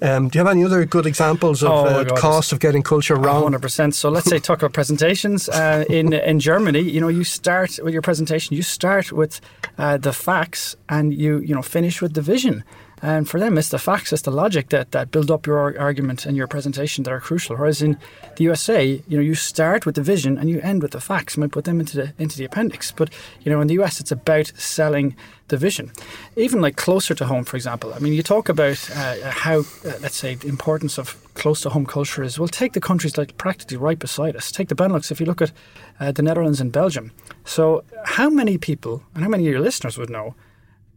Um, 0.03 0.29
do 0.29 0.39
you 0.39 0.45
have 0.45 0.51
any 0.51 0.65
other 0.65 0.85
good 0.85 1.07
examples 1.07 1.63
of 1.63 1.71
Hmm. 1.71 1.95
Oh 1.95 2.01
uh, 2.01 2.05
God. 2.05 2.19
cost 2.19 2.53
of 2.53 2.59
getting 2.59 2.83
culture 2.83 3.15
wrong? 3.15 3.43
Hundred 3.45 3.63
percent. 3.63 3.95
So 3.95 4.11
let's 4.11 4.29
say 4.29 4.39
talk 4.49 4.59
about 4.59 4.73
presentations 4.73 5.49
uh, 5.49 5.85
in 5.89 6.13
in 6.13 6.41
Germany. 6.41 6.81
You 6.81 7.01
know, 7.01 7.09
you 7.09 7.23
start 7.25 7.79
with 7.85 7.93
your 7.93 8.03
presentation. 8.03 8.57
You 8.57 8.63
start 8.65 9.13
with 9.13 9.41
uh, 9.79 9.99
the 9.99 10.13
facts, 10.13 10.77
and 10.89 11.15
you 11.15 11.39
you 11.39 11.55
know 11.55 11.63
finish 11.63 12.03
with 12.03 12.15
the 12.15 12.23
vision. 12.23 12.65
And 13.03 13.29
for 13.29 13.41
them, 13.41 13.57
it's 13.57 13.71
the 13.71 13.79
facts, 13.79 14.13
it's 14.13 14.23
the 14.23 14.31
logic 14.31 14.69
that, 14.71 14.93
that 14.93 15.11
build 15.11 15.31
up 15.31 15.47
your 15.47 15.79
argument 15.79 16.27
and 16.27 16.37
your 16.37 16.47
presentation 16.47 17.05
that 17.05 17.13
are 17.13 17.21
crucial. 17.21 17.57
Whereas 17.57 17.81
in 17.81 17.99
the 18.37 18.45
USA, 18.45 19.03
you 19.09 19.17
know, 19.17 19.23
you 19.23 19.35
start 19.35 19.87
with 19.87 19.95
the 19.95 20.03
vision 20.03 20.37
and 20.37 20.51
you 20.51 20.61
end 20.61 20.83
with 20.83 20.93
the 20.93 21.01
facts. 21.01 21.37
You 21.37 21.41
might 21.41 21.53
put 21.53 21.65
them 21.65 21.81
into 21.81 21.97
the 21.97 22.13
into 22.19 22.37
the 22.37 22.45
appendix. 22.45 22.93
But 22.93 23.11
you 23.43 23.51
know, 23.51 23.61
in 23.61 23.69
the 23.69 23.81
US, 23.81 24.01
it's 24.01 24.13
about 24.13 24.53
selling 24.57 25.17
the 25.49 25.57
vision. 25.57 25.93
Even 26.37 26.61
like 26.61 26.77
closer 26.77 27.15
to 27.15 27.27
home, 27.27 27.45
for 27.45 27.57
example. 27.57 27.93
I 27.95 27.99
mean, 27.99 28.13
you 28.13 28.23
talk 28.23 28.49
about 28.49 28.91
uh, 28.95 29.31
how, 29.31 29.61
uh, 29.61 29.99
let's 30.01 30.17
say, 30.17 30.35
the 30.35 30.49
importance 30.49 30.99
of 30.99 31.17
close 31.35 31.61
to 31.63 31.71
home 31.71 31.87
culture 31.87 32.23
is. 32.23 32.39
Well, 32.39 32.49
take 32.49 32.73
the 32.75 32.81
countries 32.81 33.17
like 33.17 33.37
practically 33.39 33.77
right 33.77 33.99
beside 33.99 34.37
us. 34.37 34.53
Take 34.53 34.69
the 34.69 34.75
Benelux. 34.75 35.11
If 35.11 35.21
you 35.21 35.27
look 35.27 35.43
at 35.43 35.53
uh, 35.99 36.13
the 36.13 36.23
Netherlands 36.23 36.61
and 36.61 36.71
Belgium. 36.71 37.13
So, 37.45 37.83
how 38.05 38.31
many 38.31 38.59
people 38.59 39.03
and 39.15 39.23
how 39.25 39.31
many 39.31 39.47
of 39.47 39.53
your 39.53 39.61
listeners 39.61 39.99
would 39.99 40.11
know 40.11 40.35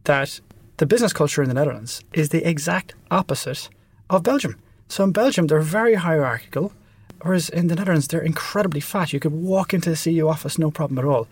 that 0.04 0.40
the 0.76 0.86
business 0.86 1.12
culture 1.12 1.42
in 1.42 1.48
the 1.48 1.54
Netherlands 1.54 2.02
is 2.12 2.30
the 2.30 2.48
exact 2.48 2.94
opposite 3.10 3.68
of 4.10 4.22
Belgium? 4.22 4.58
So, 4.88 5.04
in 5.04 5.12
Belgium, 5.12 5.46
they're 5.46 5.60
very 5.60 5.94
hierarchical. 5.94 6.72
Whereas 7.22 7.48
in 7.48 7.68
the 7.68 7.74
Netherlands, 7.74 8.08
they're 8.08 8.20
incredibly 8.20 8.80
flat. 8.80 9.12
You 9.12 9.20
could 9.20 9.32
walk 9.32 9.72
into 9.72 9.88
the 9.88 9.96
CEO 9.96 10.30
office, 10.30 10.58
no 10.58 10.70
problem 10.70 10.98
at 10.98 11.06
all. 11.06 11.26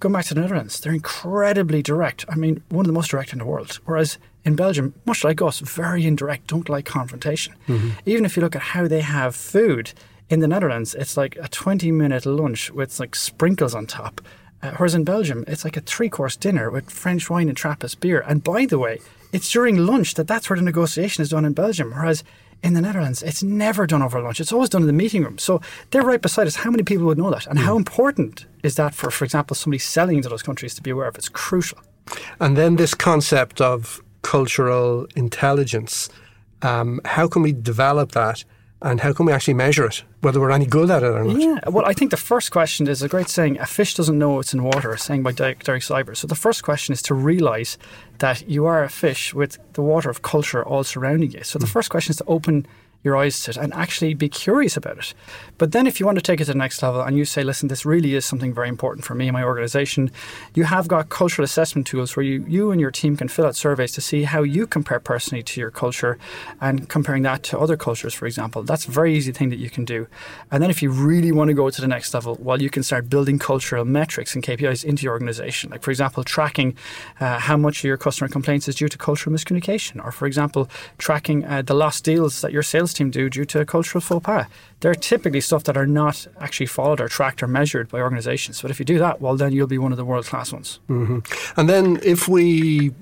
Going 0.00 0.12
back 0.12 0.24
to 0.26 0.34
the 0.34 0.40
Netherlands, 0.40 0.80
they're 0.80 0.92
incredibly 0.92 1.82
direct. 1.82 2.24
I 2.28 2.34
mean, 2.34 2.62
one 2.68 2.84
of 2.84 2.88
the 2.88 2.92
most 2.92 3.10
direct 3.10 3.32
in 3.32 3.38
the 3.38 3.46
world. 3.46 3.78
Whereas 3.84 4.18
in 4.44 4.56
Belgium, 4.56 4.94
much 5.04 5.24
like 5.24 5.40
us, 5.40 5.60
very 5.60 6.04
indirect, 6.04 6.48
don't 6.48 6.68
like 6.68 6.84
confrontation. 6.84 7.54
Mm-hmm. 7.68 7.90
Even 8.06 8.24
if 8.24 8.36
you 8.36 8.42
look 8.42 8.56
at 8.56 8.62
how 8.62 8.88
they 8.88 9.00
have 9.00 9.36
food 9.36 9.92
in 10.28 10.40
the 10.40 10.48
Netherlands, 10.48 10.94
it's 10.94 11.16
like 11.16 11.36
a 11.40 11.48
20 11.48 11.92
minute 11.92 12.26
lunch 12.26 12.70
with 12.72 12.98
like 12.98 13.14
sprinkles 13.14 13.74
on 13.74 13.86
top. 13.86 14.20
Uh, 14.62 14.72
whereas 14.76 14.94
in 14.94 15.04
Belgium, 15.04 15.44
it's 15.46 15.64
like 15.64 15.76
a 15.76 15.80
three 15.80 16.08
course 16.08 16.36
dinner 16.36 16.70
with 16.70 16.90
French 16.90 17.28
wine 17.28 17.48
and 17.48 17.56
Trappist 17.56 18.00
beer. 18.00 18.24
And 18.26 18.42
by 18.42 18.66
the 18.66 18.78
way, 18.78 19.00
it's 19.32 19.50
during 19.50 19.76
lunch 19.76 20.14
that 20.14 20.26
that's 20.26 20.48
where 20.48 20.56
the 20.56 20.64
negotiation 20.64 21.22
is 21.22 21.30
done 21.30 21.44
in 21.44 21.52
Belgium. 21.52 21.92
Whereas 21.92 22.24
in 22.62 22.74
the 22.74 22.80
Netherlands, 22.80 23.22
it's 23.22 23.42
never 23.42 23.86
done 23.86 24.02
over 24.02 24.20
lunch. 24.20 24.40
It's 24.40 24.52
always 24.52 24.70
done 24.70 24.82
in 24.82 24.86
the 24.86 24.92
meeting 24.92 25.22
room. 25.22 25.38
So 25.38 25.60
they're 25.90 26.02
right 26.02 26.20
beside 26.22 26.46
us. 26.46 26.56
How 26.56 26.70
many 26.70 26.82
people 26.82 27.06
would 27.06 27.18
know 27.18 27.30
that? 27.30 27.46
And 27.46 27.58
mm. 27.58 27.62
how 27.62 27.76
important 27.76 28.46
is 28.62 28.76
that 28.76 28.94
for, 28.94 29.10
for 29.10 29.24
example, 29.24 29.54
somebody 29.54 29.78
selling 29.78 30.16
into 30.16 30.28
those 30.28 30.42
countries 30.42 30.74
to 30.74 30.82
be 30.82 30.90
aware 30.90 31.08
of? 31.08 31.16
It's 31.16 31.28
crucial. 31.28 31.78
And 32.40 32.56
then 32.56 32.76
this 32.76 32.94
concept 32.94 33.60
of 33.60 34.02
cultural 34.22 35.06
intelligence. 35.14 36.08
Um, 36.62 37.00
how 37.04 37.28
can 37.28 37.42
we 37.42 37.52
develop 37.52 38.12
that 38.12 38.44
and 38.82 39.00
how 39.00 39.12
can 39.12 39.26
we 39.26 39.32
actually 39.32 39.54
measure 39.54 39.86
it, 39.86 40.04
whether 40.20 40.38
we're 40.38 40.50
any 40.50 40.66
good 40.66 40.90
at 40.90 41.02
it 41.02 41.06
or 41.06 41.24
not? 41.24 41.40
Yeah, 41.40 41.60
well, 41.68 41.86
I 41.86 41.94
think 41.94 42.10
the 42.10 42.16
first 42.16 42.50
question 42.50 42.86
is 42.86 43.02
a 43.02 43.08
great 43.08 43.28
saying 43.28 43.58
a 43.58 43.66
fish 43.66 43.94
doesn't 43.94 44.18
know 44.18 44.38
it's 44.38 44.52
in 44.52 44.62
water, 44.62 44.90
a 44.90 44.98
saying 44.98 45.22
by 45.22 45.32
Derek 45.32 45.60
Sivers. 45.60 46.18
So 46.18 46.26
the 46.26 46.34
first 46.34 46.62
question 46.62 46.92
is 46.92 47.00
to 47.02 47.14
realize 47.14 47.78
that 48.18 48.48
you 48.48 48.66
are 48.66 48.84
a 48.84 48.90
fish 48.90 49.32
with 49.32 49.58
the 49.72 49.82
water 49.82 50.10
of 50.10 50.22
culture 50.22 50.62
all 50.62 50.84
surrounding 50.84 51.30
you. 51.30 51.42
So 51.42 51.58
the 51.58 51.66
mm. 51.66 51.70
first 51.70 51.90
question 51.90 52.10
is 52.10 52.18
to 52.18 52.24
open 52.26 52.66
your 53.02 53.16
eyes 53.16 53.40
to 53.44 53.52
it 53.52 53.56
and 53.56 53.72
actually 53.74 54.14
be 54.14 54.28
curious 54.28 54.76
about 54.76 54.98
it. 54.98 55.14
But 55.58 55.72
then, 55.72 55.86
if 55.86 55.98
you 55.98 56.06
want 56.06 56.18
to 56.18 56.22
take 56.22 56.40
it 56.40 56.46
to 56.46 56.52
the 56.52 56.58
next 56.58 56.82
level 56.82 57.00
and 57.00 57.16
you 57.16 57.24
say, 57.24 57.42
listen, 57.42 57.68
this 57.68 57.86
really 57.86 58.14
is 58.14 58.24
something 58.24 58.52
very 58.52 58.68
important 58.68 59.04
for 59.04 59.14
me 59.14 59.28
and 59.28 59.32
my 59.32 59.42
organization, 59.42 60.10
you 60.54 60.64
have 60.64 60.88
got 60.88 61.08
cultural 61.08 61.44
assessment 61.44 61.86
tools 61.86 62.16
where 62.16 62.24
you, 62.24 62.44
you 62.48 62.70
and 62.70 62.80
your 62.80 62.90
team 62.90 63.16
can 63.16 63.28
fill 63.28 63.46
out 63.46 63.56
surveys 63.56 63.92
to 63.92 64.00
see 64.00 64.24
how 64.24 64.42
you 64.42 64.66
compare 64.66 65.00
personally 65.00 65.42
to 65.42 65.60
your 65.60 65.70
culture 65.70 66.18
and 66.60 66.88
comparing 66.88 67.22
that 67.22 67.42
to 67.44 67.58
other 67.58 67.76
cultures, 67.76 68.12
for 68.12 68.26
example. 68.26 68.62
That's 68.62 68.86
a 68.86 68.90
very 68.90 69.14
easy 69.14 69.32
thing 69.32 69.50
that 69.50 69.58
you 69.58 69.70
can 69.70 69.84
do. 69.84 70.08
And 70.50 70.62
then, 70.62 70.70
if 70.70 70.82
you 70.82 70.90
really 70.90 71.32
want 71.32 71.48
to 71.48 71.54
go 71.54 71.70
to 71.70 71.80
the 71.80 71.88
next 71.88 72.12
level, 72.12 72.36
well, 72.40 72.60
you 72.60 72.70
can 72.70 72.82
start 72.82 73.08
building 73.08 73.38
cultural 73.38 73.84
metrics 73.84 74.34
and 74.34 74.44
KPIs 74.44 74.84
into 74.84 75.04
your 75.04 75.12
organization. 75.12 75.70
Like, 75.70 75.82
for 75.82 75.90
example, 75.90 76.24
tracking 76.24 76.76
uh, 77.20 77.38
how 77.38 77.56
much 77.56 77.78
of 77.78 77.84
your 77.84 77.96
customer 77.96 78.28
complaints 78.28 78.68
is 78.68 78.74
due 78.74 78.88
to 78.88 78.98
cultural 78.98 79.34
miscommunication, 79.34 80.04
or, 80.04 80.12
for 80.12 80.26
example, 80.26 80.68
tracking 80.98 81.44
uh, 81.44 81.62
the 81.62 81.74
lost 81.74 82.04
deals 82.04 82.40
that 82.42 82.52
your 82.52 82.62
sales 82.62 82.85
team 82.92 83.10
do 83.10 83.28
due 83.28 83.44
to 83.46 83.60
a 83.60 83.64
cultural 83.64 84.00
faux 84.00 84.24
pas. 84.24 84.46
They're 84.80 84.94
typically 84.94 85.40
stuff 85.40 85.64
that 85.64 85.76
are 85.76 85.86
not 85.86 86.26
actually 86.40 86.66
followed 86.66 87.00
or 87.00 87.08
tracked 87.08 87.42
or 87.42 87.46
measured 87.46 87.88
by 87.88 88.00
organizations. 88.00 88.62
But 88.62 88.70
if 88.70 88.78
you 88.78 88.84
do 88.84 88.98
that, 88.98 89.20
well, 89.20 89.36
then 89.36 89.52
you'll 89.52 89.66
be 89.66 89.78
one 89.78 89.92
of 89.92 89.98
the 89.98 90.04
world 90.04 90.26
class 90.26 90.52
ones. 90.52 90.80
Mm-hmm. 90.88 91.60
And 91.60 91.68
then 91.68 91.98
if 92.02 92.28
we 92.28 92.92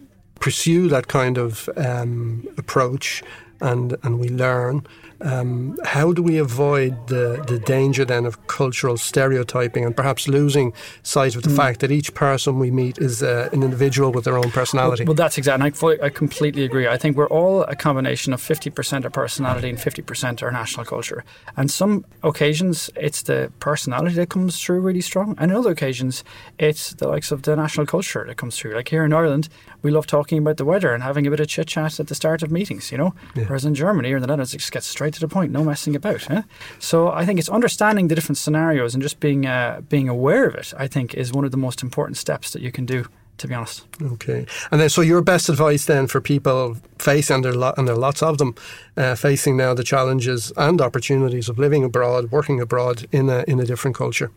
pursue 0.41 0.88
that 0.88 1.09
kind 1.09 1.38
of 1.38 1.69
um, 1.76 2.47
approach 2.59 3.23
and, 3.61 3.97
and 4.03 4.19
we 4.19 4.29
learn, 4.29 4.87
um, 5.25 5.78
how 5.85 6.12
do 6.12 6.23
we 6.23 6.38
avoid 6.38 7.09
the, 7.09 7.43
the 7.49 7.59
danger 7.59 8.04
then 8.04 8.26
of 8.26 8.47
cultural 8.47 8.97
stereotyping 8.97 9.85
and 9.85 9.97
perhaps 9.97 10.28
losing 10.28 10.73
sight 11.02 11.35
of 11.35 11.43
the 11.43 11.49
mm. 11.49 11.57
fact 11.57 11.81
that 11.81 11.90
each 11.90 12.14
person 12.14 12.59
we 12.59 12.71
meet 12.71 12.99
is 12.99 13.23
uh, 13.23 13.49
an 13.52 13.62
individual 13.62 14.12
with 14.12 14.25
their 14.25 14.37
own 14.37 14.50
personality? 14.50 15.04
Well, 15.04 15.09
well 15.09 15.14
that's 15.14 15.38
exactly. 15.38 15.66
I, 15.66 15.71
fully, 15.71 16.00
I 16.02 16.11
completely 16.11 16.64
agree. 16.64 16.87
I 16.87 16.99
think 16.99 17.16
we're 17.16 17.28
all 17.28 17.62
a 17.62 17.75
combination 17.75 18.33
of 18.35 18.40
50% 18.40 19.04
our 19.04 19.11
personality 19.11 19.71
and 19.71 19.78
50% 19.78 20.43
our 20.43 20.50
national 20.50 20.85
culture. 20.85 21.25
And 21.57 21.71
some 21.71 22.04
occasions 22.23 22.90
it's 22.97 23.23
the 23.23 23.50
personality 23.61 24.16
that 24.16 24.28
comes 24.28 24.61
through 24.61 24.81
really 24.81 25.00
strong, 25.00 25.37
and 25.38 25.50
in 25.50 25.57
other 25.57 25.71
occasions 25.71 26.23
it's 26.59 26.93
the 26.95 27.09
likes 27.09 27.33
of 27.33 27.43
the 27.43 27.57
national 27.57 27.87
culture 27.87 28.25
that 28.26 28.37
comes 28.37 28.59
through. 28.59 28.75
Like 28.75 28.88
here 28.88 29.04
in 29.04 29.12
Ireland, 29.12 29.49
we 29.85 29.91
love 29.91 30.07
talking 30.07 30.38
about 30.38 30.57
the 30.57 30.64
weather 30.64 30.95
and 30.95 31.03
having 31.03 31.26
a 31.26 31.31
bit 31.31 31.41
of 31.41 31.47
chit 31.47 31.69
chat 31.69 32.00
at 32.00 32.09
the 32.09 32.14
start 32.14 32.43
of 32.43 32.50
meetings, 32.50 32.91
you 32.91 32.97
know. 32.97 33.14
Yeah. 33.37 33.45
Whereas 33.45 33.67
in 33.67 33.75
Germany 33.75 34.12
or 34.12 34.17
in 34.17 34.23
the 34.23 34.26
Netherlands, 34.26 34.55
it 34.55 34.59
just 34.59 34.73
gets 34.73 34.87
straight 34.87 35.12
to 35.14 35.21
the 35.21 35.29
point, 35.29 35.53
no 35.53 35.62
messing 35.62 35.95
about. 35.95 36.29
Eh? 36.31 36.43
So 36.79 37.12
I 37.12 37.26
think 37.26 37.38
it's 37.38 37.50
understanding 37.50 38.09
the 38.09 38.14
different 38.14 38.38
scenarios 38.38 38.94
and 38.94 39.03
just 39.03 39.20
being 39.20 39.47
uh, 39.47 39.83
being 39.88 40.09
aware 40.09 40.47
of 40.47 40.55
it. 40.55 40.73
I 40.77 40.88
think 40.88 41.14
is 41.14 41.33
one 41.33 41.44
of 41.44 41.51
the 41.51 41.59
most 41.59 41.83
important 41.83 42.16
steps 42.16 42.51
that 42.53 42.62
you 42.62 42.73
can 42.73 42.87
do. 42.87 43.05
To 43.38 43.49
be 43.49 43.55
honest. 43.55 43.85
Okay, 44.01 44.47
and 44.70 44.81
then 44.81 44.88
so 44.88 45.01
your 45.01 45.20
best 45.20 45.49
advice 45.49 45.87
then 45.87 46.07
for 46.07 46.20
people 46.20 46.77
facing 47.01 47.35
and 47.35 47.44
there 47.44 47.53
lo- 47.53 47.75
and 47.77 47.88
there 47.88 47.97
are 47.97 47.99
lots 47.99 48.23
of 48.23 48.38
them 48.38 48.55
uh, 48.97 49.16
facing 49.16 49.57
now 49.57 49.75
the 49.75 49.83
challenges 49.83 50.53
and 50.57 50.81
opportunities 50.81 51.49
of 51.49 51.59
living 51.59 51.83
abroad, 51.83 52.31
working 52.31 52.61
abroad 52.61 53.09
in 53.11 53.29
a 53.29 53.44
in 53.49 53.59
a 53.59 53.64
different 53.64 53.97
culture. 53.97 54.31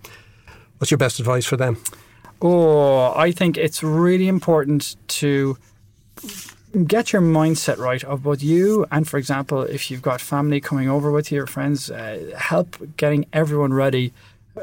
What's 0.80 0.90
your 0.90 0.98
best 0.98 1.20
advice 1.20 1.46
for 1.46 1.58
them? 1.58 1.78
Oh, 2.42 3.14
I 3.16 3.32
think 3.32 3.58
it's 3.58 3.82
really 3.82 4.28
important 4.28 4.96
to 5.08 5.58
get 6.86 7.12
your 7.12 7.22
mindset 7.22 7.78
right 7.78 8.04
of 8.04 8.24
both 8.24 8.44
you 8.44 8.86
and, 8.92 9.08
for 9.08 9.18
example, 9.18 9.64
if 9.64 9.90
you've 9.90 10.02
got 10.02 10.22
family 10.22 10.62
coming 10.62 10.90
over 10.90 11.12
with 11.12 11.32
you 11.32 11.42
or 11.42 11.48
friends, 11.48 11.90
uh, 11.90 12.32
help 12.38 12.78
getting 12.98 13.26
everyone 13.34 13.74
ready 13.74 14.14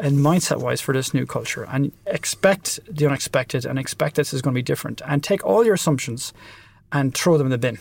and 0.00 0.18
mindset 0.18 0.60
wise 0.60 0.80
for 0.80 0.92
this 0.92 1.12
new 1.14 1.26
culture 1.26 1.64
and 1.70 1.92
expect 2.06 2.78
the 2.88 3.06
unexpected 3.06 3.64
and 3.64 3.78
expect 3.78 4.16
this 4.16 4.32
is 4.32 4.42
going 4.42 4.54
to 4.54 4.58
be 4.58 4.62
different 4.62 5.00
and 5.06 5.22
take 5.22 5.44
all 5.44 5.64
your 5.64 5.74
assumptions 5.74 6.32
and 6.92 7.14
throw 7.14 7.38
them 7.38 7.48
in 7.48 7.50
the 7.50 7.58
bin 7.58 7.78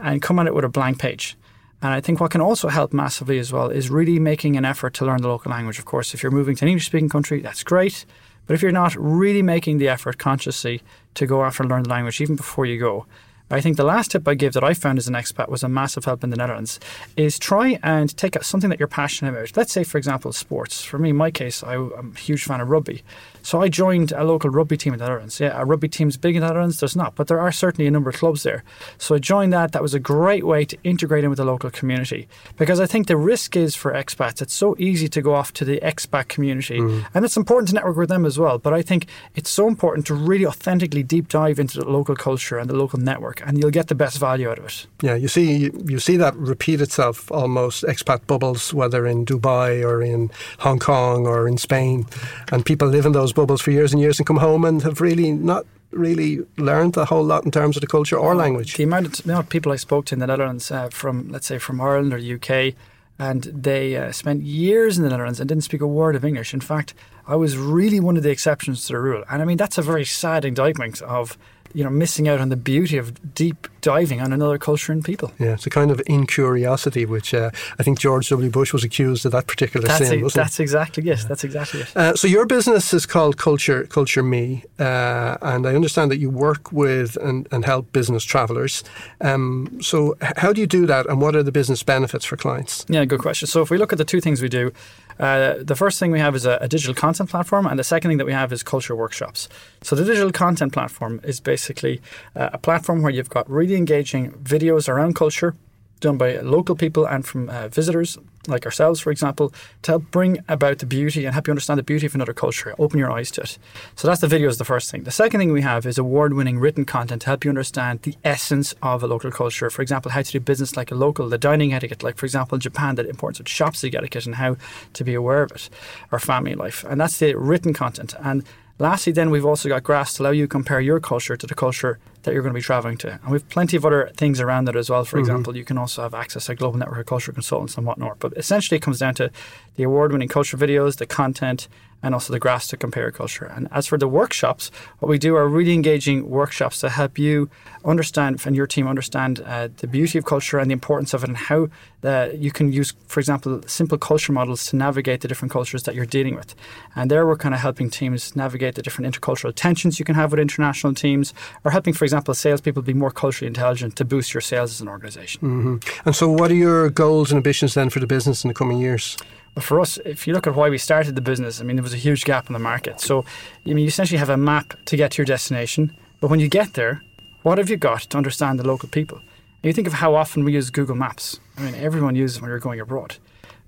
and 0.00 0.22
come 0.22 0.38
at 0.38 0.46
it 0.46 0.54
with 0.54 0.64
a 0.64 0.68
blank 0.68 0.98
page. 0.98 1.36
And 1.80 1.92
I 1.92 2.00
think 2.00 2.20
what 2.20 2.32
can 2.32 2.40
also 2.40 2.68
help 2.68 2.92
massively 2.92 3.38
as 3.38 3.52
well 3.52 3.68
is 3.70 3.88
really 3.88 4.18
making 4.18 4.56
an 4.56 4.64
effort 4.64 4.94
to 4.94 5.06
learn 5.06 5.22
the 5.22 5.28
local 5.28 5.52
language. 5.52 5.78
Of 5.78 5.84
course, 5.84 6.12
if 6.12 6.22
you're 6.22 6.32
moving 6.32 6.56
to 6.56 6.64
an 6.64 6.70
English 6.70 6.86
speaking 6.86 7.08
country, 7.08 7.40
that's 7.40 7.62
great. 7.62 8.04
But 8.48 8.54
if 8.54 8.62
you're 8.62 8.72
not 8.72 8.96
really 8.96 9.42
making 9.42 9.76
the 9.76 9.88
effort 9.88 10.16
consciously 10.18 10.80
to 11.14 11.26
go 11.26 11.44
after 11.44 11.62
and 11.62 11.70
learn 11.70 11.82
the 11.82 11.90
language 11.90 12.20
even 12.20 12.34
before 12.34 12.64
you 12.64 12.80
go, 12.80 13.06
I 13.50 13.60
think 13.60 13.76
the 13.76 13.84
last 13.84 14.10
tip 14.10 14.26
I 14.28 14.34
give 14.34 14.52
that 14.52 14.64
I 14.64 14.74
found 14.74 14.98
as 14.98 15.08
an 15.08 15.14
expat 15.14 15.48
was 15.48 15.62
a 15.62 15.68
massive 15.68 16.04
help 16.04 16.22
in 16.22 16.30
the 16.30 16.36
Netherlands 16.36 16.78
is 17.16 17.38
try 17.38 17.78
and 17.82 18.14
take 18.16 18.42
something 18.42 18.70
that 18.70 18.78
you're 18.78 18.88
passionate 18.88 19.30
about. 19.30 19.56
Let's 19.56 19.72
say, 19.72 19.84
for 19.84 19.98
example, 19.98 20.32
sports. 20.32 20.84
For 20.84 20.98
me, 20.98 21.10
in 21.10 21.16
my 21.16 21.30
case, 21.30 21.62
I, 21.62 21.74
am 21.74 22.12
a 22.14 22.18
huge 22.18 22.44
fan 22.44 22.60
of 22.60 22.68
rugby. 22.68 23.02
So 23.42 23.62
I 23.62 23.68
joined 23.68 24.12
a 24.12 24.24
local 24.24 24.50
rugby 24.50 24.76
team 24.76 24.92
in 24.92 24.98
the 24.98 25.06
Netherlands. 25.06 25.40
Yeah, 25.40 25.58
a 25.58 25.64
rugby 25.64 25.88
team's 25.88 26.16
big 26.16 26.36
in 26.36 26.42
the 26.42 26.48
Netherlands. 26.48 26.80
There's 26.80 26.96
not, 26.96 27.14
but 27.14 27.28
there 27.28 27.40
are 27.40 27.52
certainly 27.52 27.86
a 27.86 27.90
number 27.90 28.10
of 28.10 28.16
clubs 28.16 28.42
there. 28.42 28.62
So 28.98 29.14
I 29.14 29.18
joined 29.18 29.52
that. 29.52 29.72
That 29.72 29.82
was 29.82 29.94
a 29.94 30.00
great 30.00 30.44
way 30.44 30.64
to 30.66 30.76
integrate 30.84 31.24
in 31.24 31.30
with 31.30 31.38
the 31.38 31.44
local 31.44 31.70
community 31.70 32.28
because 32.56 32.80
I 32.80 32.86
think 32.86 33.06
the 33.06 33.16
risk 33.16 33.56
is 33.56 33.74
for 33.74 33.92
expats. 33.92 34.42
It's 34.42 34.52
so 34.52 34.76
easy 34.78 35.08
to 35.08 35.22
go 35.22 35.34
off 35.34 35.52
to 35.54 35.64
the 35.64 35.80
expat 35.80 36.28
community, 36.28 36.78
mm. 36.78 37.06
and 37.14 37.24
it's 37.24 37.36
important 37.36 37.68
to 37.68 37.74
network 37.74 37.96
with 37.96 38.08
them 38.10 38.26
as 38.26 38.38
well. 38.38 38.58
But 38.58 38.74
I 38.74 38.82
think 38.82 39.06
it's 39.34 39.50
so 39.50 39.66
important 39.66 40.06
to 40.08 40.14
really 40.14 40.44
authentically 40.44 41.02
deep 41.02 41.28
dive 41.28 41.58
into 41.58 41.78
the 41.78 41.88
local 41.88 42.16
culture 42.16 42.58
and 42.58 42.68
the 42.68 42.76
local 42.76 42.98
network, 42.98 43.37
and 43.46 43.58
you'll 43.58 43.70
get 43.70 43.88
the 43.88 43.94
best 43.94 44.18
value 44.18 44.50
out 44.50 44.58
of 44.58 44.66
it. 44.66 44.86
Yeah, 45.02 45.14
you 45.14 45.28
see, 45.28 45.70
you 45.86 45.98
see 45.98 46.16
that 46.16 46.34
repeat 46.36 46.80
itself 46.80 47.30
almost 47.30 47.84
expat 47.84 48.26
bubbles, 48.26 48.74
whether 48.74 49.06
in 49.06 49.24
Dubai 49.24 49.84
or 49.84 50.02
in 50.02 50.30
Hong 50.60 50.78
Kong 50.78 51.26
or 51.26 51.48
in 51.48 51.58
Spain, 51.58 52.06
and 52.52 52.64
people 52.64 52.88
live 52.88 53.06
in 53.06 53.12
those 53.12 53.32
bubbles 53.32 53.60
for 53.60 53.70
years 53.70 53.92
and 53.92 54.00
years 54.00 54.18
and 54.18 54.26
come 54.26 54.38
home 54.38 54.64
and 54.64 54.82
have 54.82 55.00
really 55.00 55.32
not 55.32 55.64
really 55.90 56.40
learned 56.56 56.96
a 56.96 57.06
whole 57.06 57.24
lot 57.24 57.44
in 57.44 57.50
terms 57.50 57.76
of 57.76 57.80
the 57.80 57.86
culture 57.86 58.16
or 58.16 58.34
language. 58.34 58.76
The 58.76 58.84
amount 58.84 59.06
of 59.06 59.26
you 59.26 59.32
know, 59.32 59.42
people 59.42 59.72
I 59.72 59.76
spoke 59.76 60.06
to 60.06 60.14
in 60.14 60.18
the 60.18 60.26
Netherlands 60.26 60.70
uh, 60.70 60.88
from, 60.90 61.28
let's 61.30 61.46
say, 61.46 61.58
from 61.58 61.80
Ireland 61.80 62.12
or 62.12 62.18
UK, 62.18 62.74
and 63.18 63.44
they 63.44 63.96
uh, 63.96 64.12
spent 64.12 64.42
years 64.42 64.96
in 64.96 65.04
the 65.04 65.10
Netherlands 65.10 65.40
and 65.40 65.48
didn't 65.48 65.64
speak 65.64 65.80
a 65.80 65.86
word 65.86 66.14
of 66.14 66.24
English. 66.24 66.54
In 66.54 66.60
fact, 66.60 66.94
I 67.26 67.36
was 67.36 67.58
really 67.58 68.00
one 68.00 68.16
of 68.16 68.22
the 68.22 68.30
exceptions 68.30 68.86
to 68.86 68.92
the 68.92 69.00
rule. 69.00 69.24
And 69.28 69.42
I 69.42 69.44
mean, 69.44 69.56
that's 69.56 69.76
a 69.76 69.82
very 69.82 70.04
sad 70.04 70.44
indictment 70.44 71.02
of 71.02 71.36
you 71.74 71.84
know 71.84 71.90
missing 71.90 72.28
out 72.28 72.40
on 72.40 72.48
the 72.48 72.56
beauty 72.56 72.96
of 72.96 73.34
deep 73.34 73.68
diving 73.80 74.20
on 74.20 74.32
another 74.32 74.58
culture 74.58 74.92
and 74.92 75.04
people. 75.04 75.32
Yeah, 75.38 75.54
it's 75.54 75.66
a 75.66 75.70
kind 75.70 75.90
of 75.90 76.00
incuriosity, 76.06 77.04
which 77.04 77.34
uh, 77.34 77.50
I 77.78 77.82
think 77.82 77.98
George 77.98 78.28
W. 78.28 78.50
Bush 78.50 78.72
was 78.72 78.84
accused 78.84 79.24
of 79.26 79.32
that 79.32 79.46
particular 79.46 79.86
that's 79.86 80.08
sin. 80.08 80.28
That's 80.34 80.60
exactly 80.60 81.02
yes, 81.04 81.24
that's 81.24 81.44
exactly 81.44 81.80
it. 81.80 81.96
Uh, 81.96 82.14
so 82.14 82.26
your 82.28 82.46
business 82.46 82.92
is 82.92 83.06
called 83.06 83.36
Culture 83.36 83.84
Culture 83.84 84.22
Me, 84.22 84.64
uh, 84.78 85.36
and 85.42 85.66
I 85.66 85.74
understand 85.74 86.10
that 86.10 86.18
you 86.18 86.30
work 86.30 86.72
with 86.72 87.16
and, 87.16 87.48
and 87.50 87.64
help 87.64 87.92
business 87.92 88.24
travelers. 88.24 88.84
Um, 89.20 89.78
so 89.80 90.16
how 90.20 90.52
do 90.52 90.60
you 90.60 90.66
do 90.66 90.86
that, 90.86 91.06
and 91.06 91.20
what 91.20 91.34
are 91.36 91.42
the 91.42 91.52
business 91.52 91.82
benefits 91.82 92.24
for 92.24 92.36
clients? 92.36 92.84
Yeah, 92.88 93.04
good 93.04 93.20
question. 93.20 93.46
So 93.46 93.62
if 93.62 93.70
we 93.70 93.78
look 93.78 93.92
at 93.92 93.98
the 93.98 94.04
two 94.04 94.20
things 94.20 94.42
we 94.42 94.48
do. 94.48 94.72
Uh, 95.18 95.56
the 95.60 95.74
first 95.74 95.98
thing 95.98 96.12
we 96.12 96.20
have 96.20 96.36
is 96.36 96.46
a, 96.46 96.58
a, 96.60 96.68
digital 96.68 96.94
content 96.94 97.28
platform, 97.28 97.66
and 97.66 97.76
the 97.76 97.84
second 97.84 98.08
thing 98.08 98.18
that 98.18 98.24
we 98.24 98.32
have 98.32 98.52
is 98.52 98.62
culture 98.62 98.94
workshops. 98.94 99.48
So 99.82 99.96
the 99.96 100.04
digital 100.04 100.30
content 100.30 100.72
platform 100.72 101.20
is 101.24 101.40
basically 101.40 102.00
uh, 102.36 102.50
a 102.52 102.58
platform 102.58 103.02
where 103.02 103.10
you've 103.10 103.28
got 103.28 103.50
really 103.50 103.67
engaging 103.76 104.32
videos 104.32 104.88
around 104.88 105.14
culture 105.14 105.54
done 106.00 106.16
by 106.16 106.38
local 106.38 106.76
people 106.76 107.06
and 107.06 107.26
from 107.26 107.48
uh, 107.48 107.68
visitors 107.68 108.18
like 108.46 108.64
ourselves, 108.64 109.00
for 109.00 109.10
example, 109.10 109.52
to 109.82 109.92
help 109.92 110.10
bring 110.10 110.38
about 110.48 110.78
the 110.78 110.86
beauty 110.86 111.26
and 111.26 111.34
help 111.34 111.46
you 111.46 111.50
understand 111.50 111.78
the 111.78 111.82
beauty 111.82 112.06
of 112.06 112.14
another 112.14 112.32
culture, 112.32 112.74
open 112.78 112.98
your 112.98 113.10
eyes 113.10 113.30
to 113.32 113.42
it. 113.42 113.58
So 113.94 114.08
that's 114.08 114.22
the 114.22 114.26
video 114.26 114.48
is 114.48 114.56
the 114.56 114.64
first 114.64 114.90
thing. 114.90 115.02
The 115.02 115.10
second 115.10 115.40
thing 115.40 115.52
we 115.52 115.62
have 115.62 115.84
is 115.84 115.98
award-winning 115.98 116.58
written 116.58 116.84
content 116.84 117.22
to 117.22 117.26
help 117.26 117.44
you 117.44 117.50
understand 117.50 118.02
the 118.02 118.14
essence 118.24 118.74
of 118.82 119.02
a 119.02 119.06
local 119.06 119.30
culture. 119.30 119.68
For 119.68 119.82
example, 119.82 120.12
how 120.12 120.22
to 120.22 120.32
do 120.32 120.40
business 120.40 120.76
like 120.76 120.90
a 120.90 120.94
local, 120.94 121.28
the 121.28 121.36
dining 121.36 121.74
etiquette, 121.74 122.02
like 122.02 122.16
for 122.16 122.26
example 122.26 122.56
Japan, 122.58 122.94
the 122.94 123.08
importance 123.08 123.40
of 123.40 123.48
shop 123.48 123.74
etiquette 123.82 124.26
and 124.26 124.36
how 124.36 124.56
to 124.94 125.04
be 125.04 125.14
aware 125.14 125.42
of 125.42 125.52
it, 125.52 125.68
or 126.10 126.18
family 126.18 126.54
life. 126.54 126.84
And 126.88 127.00
that's 127.00 127.18
the 127.18 127.34
written 127.34 127.74
content. 127.74 128.14
And 128.20 128.44
Lastly, 128.80 129.12
then 129.12 129.30
we've 129.30 129.44
also 129.44 129.68
got 129.68 129.82
graphs 129.82 130.14
to 130.14 130.22
allow 130.22 130.30
you 130.30 130.44
to 130.44 130.48
compare 130.48 130.80
your 130.80 131.00
culture 131.00 131.36
to 131.36 131.46
the 131.48 131.54
culture 131.54 131.98
that 132.22 132.34
you're 132.34 132.42
going 132.42 132.52
to 132.52 132.58
be 132.58 132.62
traveling 132.62 132.96
to. 132.98 133.12
And 133.12 133.30
we've 133.30 133.48
plenty 133.48 133.76
of 133.76 133.84
other 133.84 134.10
things 134.16 134.40
around 134.40 134.66
that 134.66 134.76
as 134.76 134.90
well. 134.90 135.04
For 135.04 135.16
mm-hmm. 135.16 135.20
example, 135.20 135.56
you 135.56 135.64
can 135.64 135.78
also 135.78 136.02
have 136.02 136.14
access 136.14 136.46
to 136.46 136.54
global 136.54 136.78
network 136.78 137.00
of 137.00 137.06
culture 137.06 137.32
consultants 137.32 137.76
and 137.76 137.86
whatnot. 137.86 138.18
But 138.18 138.36
essentially, 138.36 138.76
it 138.76 138.82
comes 138.82 138.98
down 138.98 139.14
to 139.14 139.30
the 139.76 139.84
award 139.84 140.12
winning 140.12 140.28
culture 140.28 140.56
videos, 140.56 140.96
the 140.96 141.06
content, 141.06 141.68
and 142.02 142.14
also 142.14 142.32
the 142.32 142.38
graphs 142.38 142.68
to 142.68 142.76
compare 142.76 143.10
culture. 143.10 143.44
And 143.44 143.68
as 143.72 143.86
for 143.86 143.98
the 143.98 144.06
workshops, 144.06 144.70
what 145.00 145.08
we 145.08 145.18
do 145.18 145.34
are 145.34 145.48
really 145.48 145.74
engaging 145.74 146.28
workshops 146.28 146.80
to 146.80 146.88
help 146.88 147.18
you 147.18 147.50
understand 147.84 148.40
and 148.44 148.54
your 148.54 148.66
team 148.66 148.86
understand 148.86 149.40
uh, 149.40 149.68
the 149.78 149.86
beauty 149.86 150.18
of 150.18 150.24
culture 150.24 150.58
and 150.58 150.70
the 150.70 150.74
importance 150.74 151.12
of 151.12 151.24
it 151.24 151.28
and 151.28 151.36
how 151.36 151.68
uh, 152.04 152.28
you 152.32 152.52
can 152.52 152.72
use, 152.72 152.94
for 153.08 153.18
example, 153.18 153.60
simple 153.66 153.98
culture 153.98 154.32
models 154.32 154.66
to 154.68 154.76
navigate 154.76 155.22
the 155.22 155.28
different 155.28 155.50
cultures 155.50 155.82
that 155.84 155.94
you're 155.94 156.06
dealing 156.06 156.36
with. 156.36 156.54
And 156.94 157.10
there 157.10 157.26
we're 157.26 157.36
kind 157.36 157.54
of 157.54 157.60
helping 157.60 157.90
teams 157.90 158.36
navigate 158.36 158.76
the 158.76 158.82
different 158.82 159.12
intercultural 159.12 159.52
tensions 159.54 159.98
you 159.98 160.04
can 160.04 160.14
have 160.14 160.30
with 160.30 160.38
international 160.38 160.94
teams 160.94 161.34
or 161.64 161.72
helping, 161.72 161.94
for 161.94 162.04
example, 162.08 162.34
salespeople 162.34 162.82
be 162.82 162.94
more 162.94 163.10
culturally 163.10 163.46
intelligent 163.46 163.96
to 163.96 164.04
boost 164.04 164.34
your 164.34 164.40
sales 164.40 164.70
as 164.72 164.80
an 164.80 164.88
organization. 164.88 165.40
Mm-hmm. 165.42 166.06
And 166.06 166.16
so 166.16 166.28
what 166.30 166.50
are 166.50 166.54
your 166.54 166.90
goals 166.90 167.30
and 167.30 167.36
ambitions 167.36 167.74
then 167.74 167.90
for 167.90 168.00
the 168.00 168.06
business 168.06 168.44
in 168.44 168.48
the 168.48 168.54
coming 168.54 168.78
years? 168.78 169.16
But 169.54 169.64
for 169.64 169.80
us, 169.80 169.98
if 170.04 170.26
you 170.26 170.34
look 170.34 170.46
at 170.46 170.54
why 170.54 170.68
we 170.68 170.78
started 170.78 171.14
the 171.14 171.20
business, 171.20 171.60
I 171.60 171.64
mean, 171.64 171.76
there 171.76 171.82
was 171.82 171.94
a 171.94 171.96
huge 171.96 172.24
gap 172.24 172.46
in 172.48 172.52
the 172.52 172.58
market. 172.58 173.00
So, 173.00 173.24
I 173.66 173.68
mean, 173.68 173.78
you 173.78 173.86
essentially 173.86 174.18
have 174.18 174.28
a 174.28 174.36
map 174.36 174.74
to 174.86 174.96
get 174.96 175.12
to 175.12 175.18
your 175.18 175.26
destination. 175.26 175.96
But 176.20 176.30
when 176.30 176.40
you 176.40 176.48
get 176.48 176.74
there, 176.74 177.02
what 177.42 177.58
have 177.58 177.70
you 177.70 177.76
got 177.76 178.02
to 178.02 178.16
understand 178.16 178.58
the 178.58 178.66
local 178.66 178.88
people? 178.88 179.18
And 179.18 179.64
you 179.64 179.72
think 179.72 179.86
of 179.86 179.94
how 179.94 180.14
often 180.14 180.44
we 180.44 180.52
use 180.52 180.70
Google 180.70 180.96
Maps. 180.96 181.40
I 181.56 181.62
mean, 181.62 181.74
everyone 181.74 182.14
uses 182.14 182.40
when 182.40 182.50
you're 182.50 182.60
going 182.60 182.80
abroad. 182.80 183.16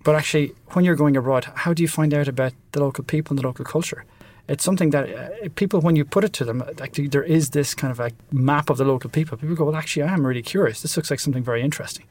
But 0.04 0.14
actually, 0.14 0.52
when 0.68 0.84
you're 0.84 0.96
going 0.96 1.16
abroad, 1.16 1.46
how 1.54 1.74
do 1.74 1.82
you 1.82 1.88
find 1.88 2.14
out 2.14 2.28
about 2.28 2.52
the 2.72 2.80
local 2.80 3.04
people 3.04 3.32
and 3.32 3.38
the 3.38 3.46
local 3.46 3.64
culture? 3.64 4.04
It's 4.48 4.64
something 4.64 4.90
that 4.90 5.08
uh, 5.08 5.48
people, 5.54 5.80
when 5.80 5.96
you 5.96 6.04
put 6.04 6.24
it 6.24 6.32
to 6.34 6.44
them, 6.44 6.62
like 6.78 6.94
there 6.94 7.22
is 7.22 7.50
this 7.50 7.74
kind 7.74 7.90
of 7.90 8.00
a 8.00 8.10
map 8.32 8.70
of 8.70 8.78
the 8.78 8.84
local 8.84 9.10
people. 9.10 9.38
People 9.38 9.54
go, 9.54 9.64
well, 9.64 9.76
actually, 9.76 10.02
I 10.02 10.12
am 10.12 10.26
really 10.26 10.42
curious. 10.42 10.80
This 10.82 10.96
looks 10.96 11.10
like 11.10 11.20
something 11.20 11.42
very 11.42 11.62
interesting. 11.62 12.06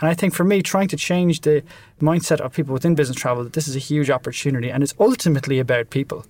And 0.00 0.08
I 0.08 0.14
think 0.14 0.34
for 0.34 0.44
me, 0.44 0.62
trying 0.62 0.88
to 0.88 0.96
change 0.96 1.40
the 1.42 1.62
mindset 2.00 2.40
of 2.40 2.52
people 2.52 2.72
within 2.72 2.94
business 2.94 3.16
travel, 3.16 3.44
that 3.44 3.52
this 3.52 3.68
is 3.68 3.76
a 3.76 3.80
huge 3.80 4.10
opportunity 4.10 4.70
and 4.70 4.82
it's 4.82 4.94
ultimately 4.98 5.58
about 5.58 5.90
people. 5.90 6.24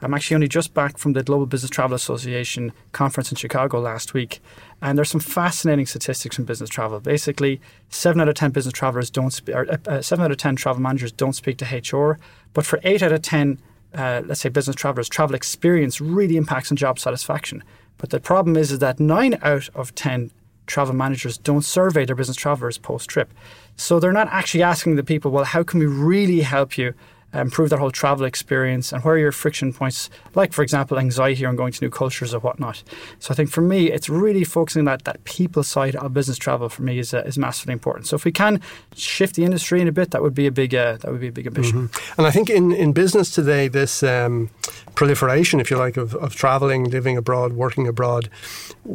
I'm 0.00 0.14
actually 0.14 0.36
only 0.36 0.48
just 0.48 0.74
back 0.74 0.98
from 0.98 1.12
the 1.12 1.22
Global 1.22 1.46
Business 1.46 1.70
Travel 1.70 1.96
Association 1.96 2.72
conference 2.92 3.30
in 3.32 3.36
Chicago 3.36 3.80
last 3.80 4.14
week. 4.14 4.40
And 4.80 4.96
there's 4.96 5.10
some 5.10 5.20
fascinating 5.20 5.86
statistics 5.86 6.36
from 6.36 6.44
business 6.44 6.70
travel. 6.70 7.00
Basically, 7.00 7.60
seven 7.88 8.20
out 8.20 8.28
of 8.28 8.36
10 8.36 8.52
business 8.52 8.72
travelers 8.72 9.10
don't 9.10 9.32
speak, 9.32 9.54
or 9.56 9.66
uh, 9.86 10.00
seven 10.00 10.24
out 10.24 10.30
of 10.30 10.36
10 10.36 10.54
travel 10.56 10.80
managers 10.80 11.10
don't 11.10 11.32
speak 11.32 11.58
to 11.58 11.64
HR. 11.64 12.18
But 12.54 12.64
for 12.64 12.78
eight 12.84 13.02
out 13.02 13.12
of 13.12 13.22
10 13.22 13.58
uh, 13.98 14.22
let's 14.24 14.40
say 14.40 14.48
business 14.48 14.76
travelers, 14.76 15.08
travel 15.08 15.34
experience 15.34 16.00
really 16.00 16.36
impacts 16.36 16.70
on 16.70 16.76
job 16.76 16.98
satisfaction. 16.98 17.62
But 17.98 18.10
the 18.10 18.20
problem 18.20 18.56
is, 18.56 18.70
is 18.72 18.78
that 18.78 19.00
nine 19.00 19.38
out 19.42 19.68
of 19.74 19.94
10 19.94 20.30
travel 20.66 20.94
managers 20.94 21.38
don't 21.38 21.62
survey 21.62 22.04
their 22.04 22.14
business 22.14 22.36
travelers 22.36 22.78
post 22.78 23.08
trip. 23.08 23.32
So 23.76 23.98
they're 23.98 24.12
not 24.12 24.28
actually 24.28 24.62
asking 24.62 24.96
the 24.96 25.02
people, 25.02 25.30
well, 25.30 25.44
how 25.44 25.62
can 25.62 25.80
we 25.80 25.86
really 25.86 26.40
help 26.42 26.78
you 26.78 26.94
improve 27.34 27.68
their 27.68 27.78
whole 27.78 27.90
travel 27.90 28.24
experience 28.24 28.90
and 28.92 29.04
where 29.04 29.14
are 29.14 29.18
your 29.18 29.32
friction 29.32 29.72
points, 29.72 30.08
like, 30.34 30.52
for 30.52 30.62
example, 30.62 30.98
anxiety 30.98 31.44
on 31.44 31.56
going 31.56 31.72
to 31.72 31.84
new 31.84 31.90
cultures 31.90 32.32
or 32.32 32.40
whatnot. 32.40 32.82
So 33.18 33.32
I 33.32 33.34
think 33.34 33.50
for 33.50 33.60
me, 33.60 33.90
it's 33.90 34.08
really 34.08 34.44
focusing 34.44 34.80
on 34.80 34.84
that, 34.86 35.04
that 35.04 35.22
people 35.24 35.62
side 35.62 35.94
of 35.96 36.14
business 36.14 36.38
travel 36.38 36.70
for 36.70 36.82
me 36.82 36.98
is, 36.98 37.12
uh, 37.12 37.18
is 37.26 37.36
massively 37.36 37.74
important. 37.74 38.06
So 38.06 38.16
if 38.16 38.24
we 38.24 38.32
can 38.32 38.62
shift 38.96 39.36
the 39.36 39.44
industry 39.44 39.82
in 39.82 39.88
a 39.88 39.92
bit, 39.92 40.10
that 40.12 40.22
would 40.22 40.34
be 40.34 40.46
a 40.46 40.50
big, 40.50 40.74
uh, 40.74 40.96
that 40.96 41.12
would 41.12 41.20
be 41.20 41.28
a 41.28 41.32
big 41.32 41.46
ambition. 41.46 41.88
Mm-hmm. 41.88 42.12
And 42.18 42.26
I 42.26 42.30
think 42.30 42.48
in, 42.48 42.72
in 42.72 42.92
business 42.92 43.30
today, 43.30 43.68
this 43.68 44.02
um, 44.02 44.48
proliferation, 44.94 45.60
if 45.60 45.70
you 45.70 45.76
like, 45.76 45.98
of, 45.98 46.14
of 46.14 46.34
traveling, 46.34 46.84
living 46.84 47.18
abroad, 47.18 47.52
working 47.52 47.86
abroad, 47.86 48.30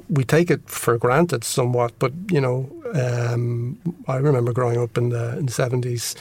we 0.09 0.23
take 0.23 0.49
it 0.49 0.67
for 0.67 0.97
granted 0.97 1.43
somewhat. 1.43 1.93
But, 1.99 2.13
you 2.31 2.41
know, 2.41 2.71
um, 2.95 3.77
I 4.07 4.17
remember 4.17 4.53
growing 4.53 4.79
up 4.79 4.97
in 4.97 5.09
the, 5.09 5.37
in 5.37 5.45
the 5.45 5.51
70s 5.51 6.15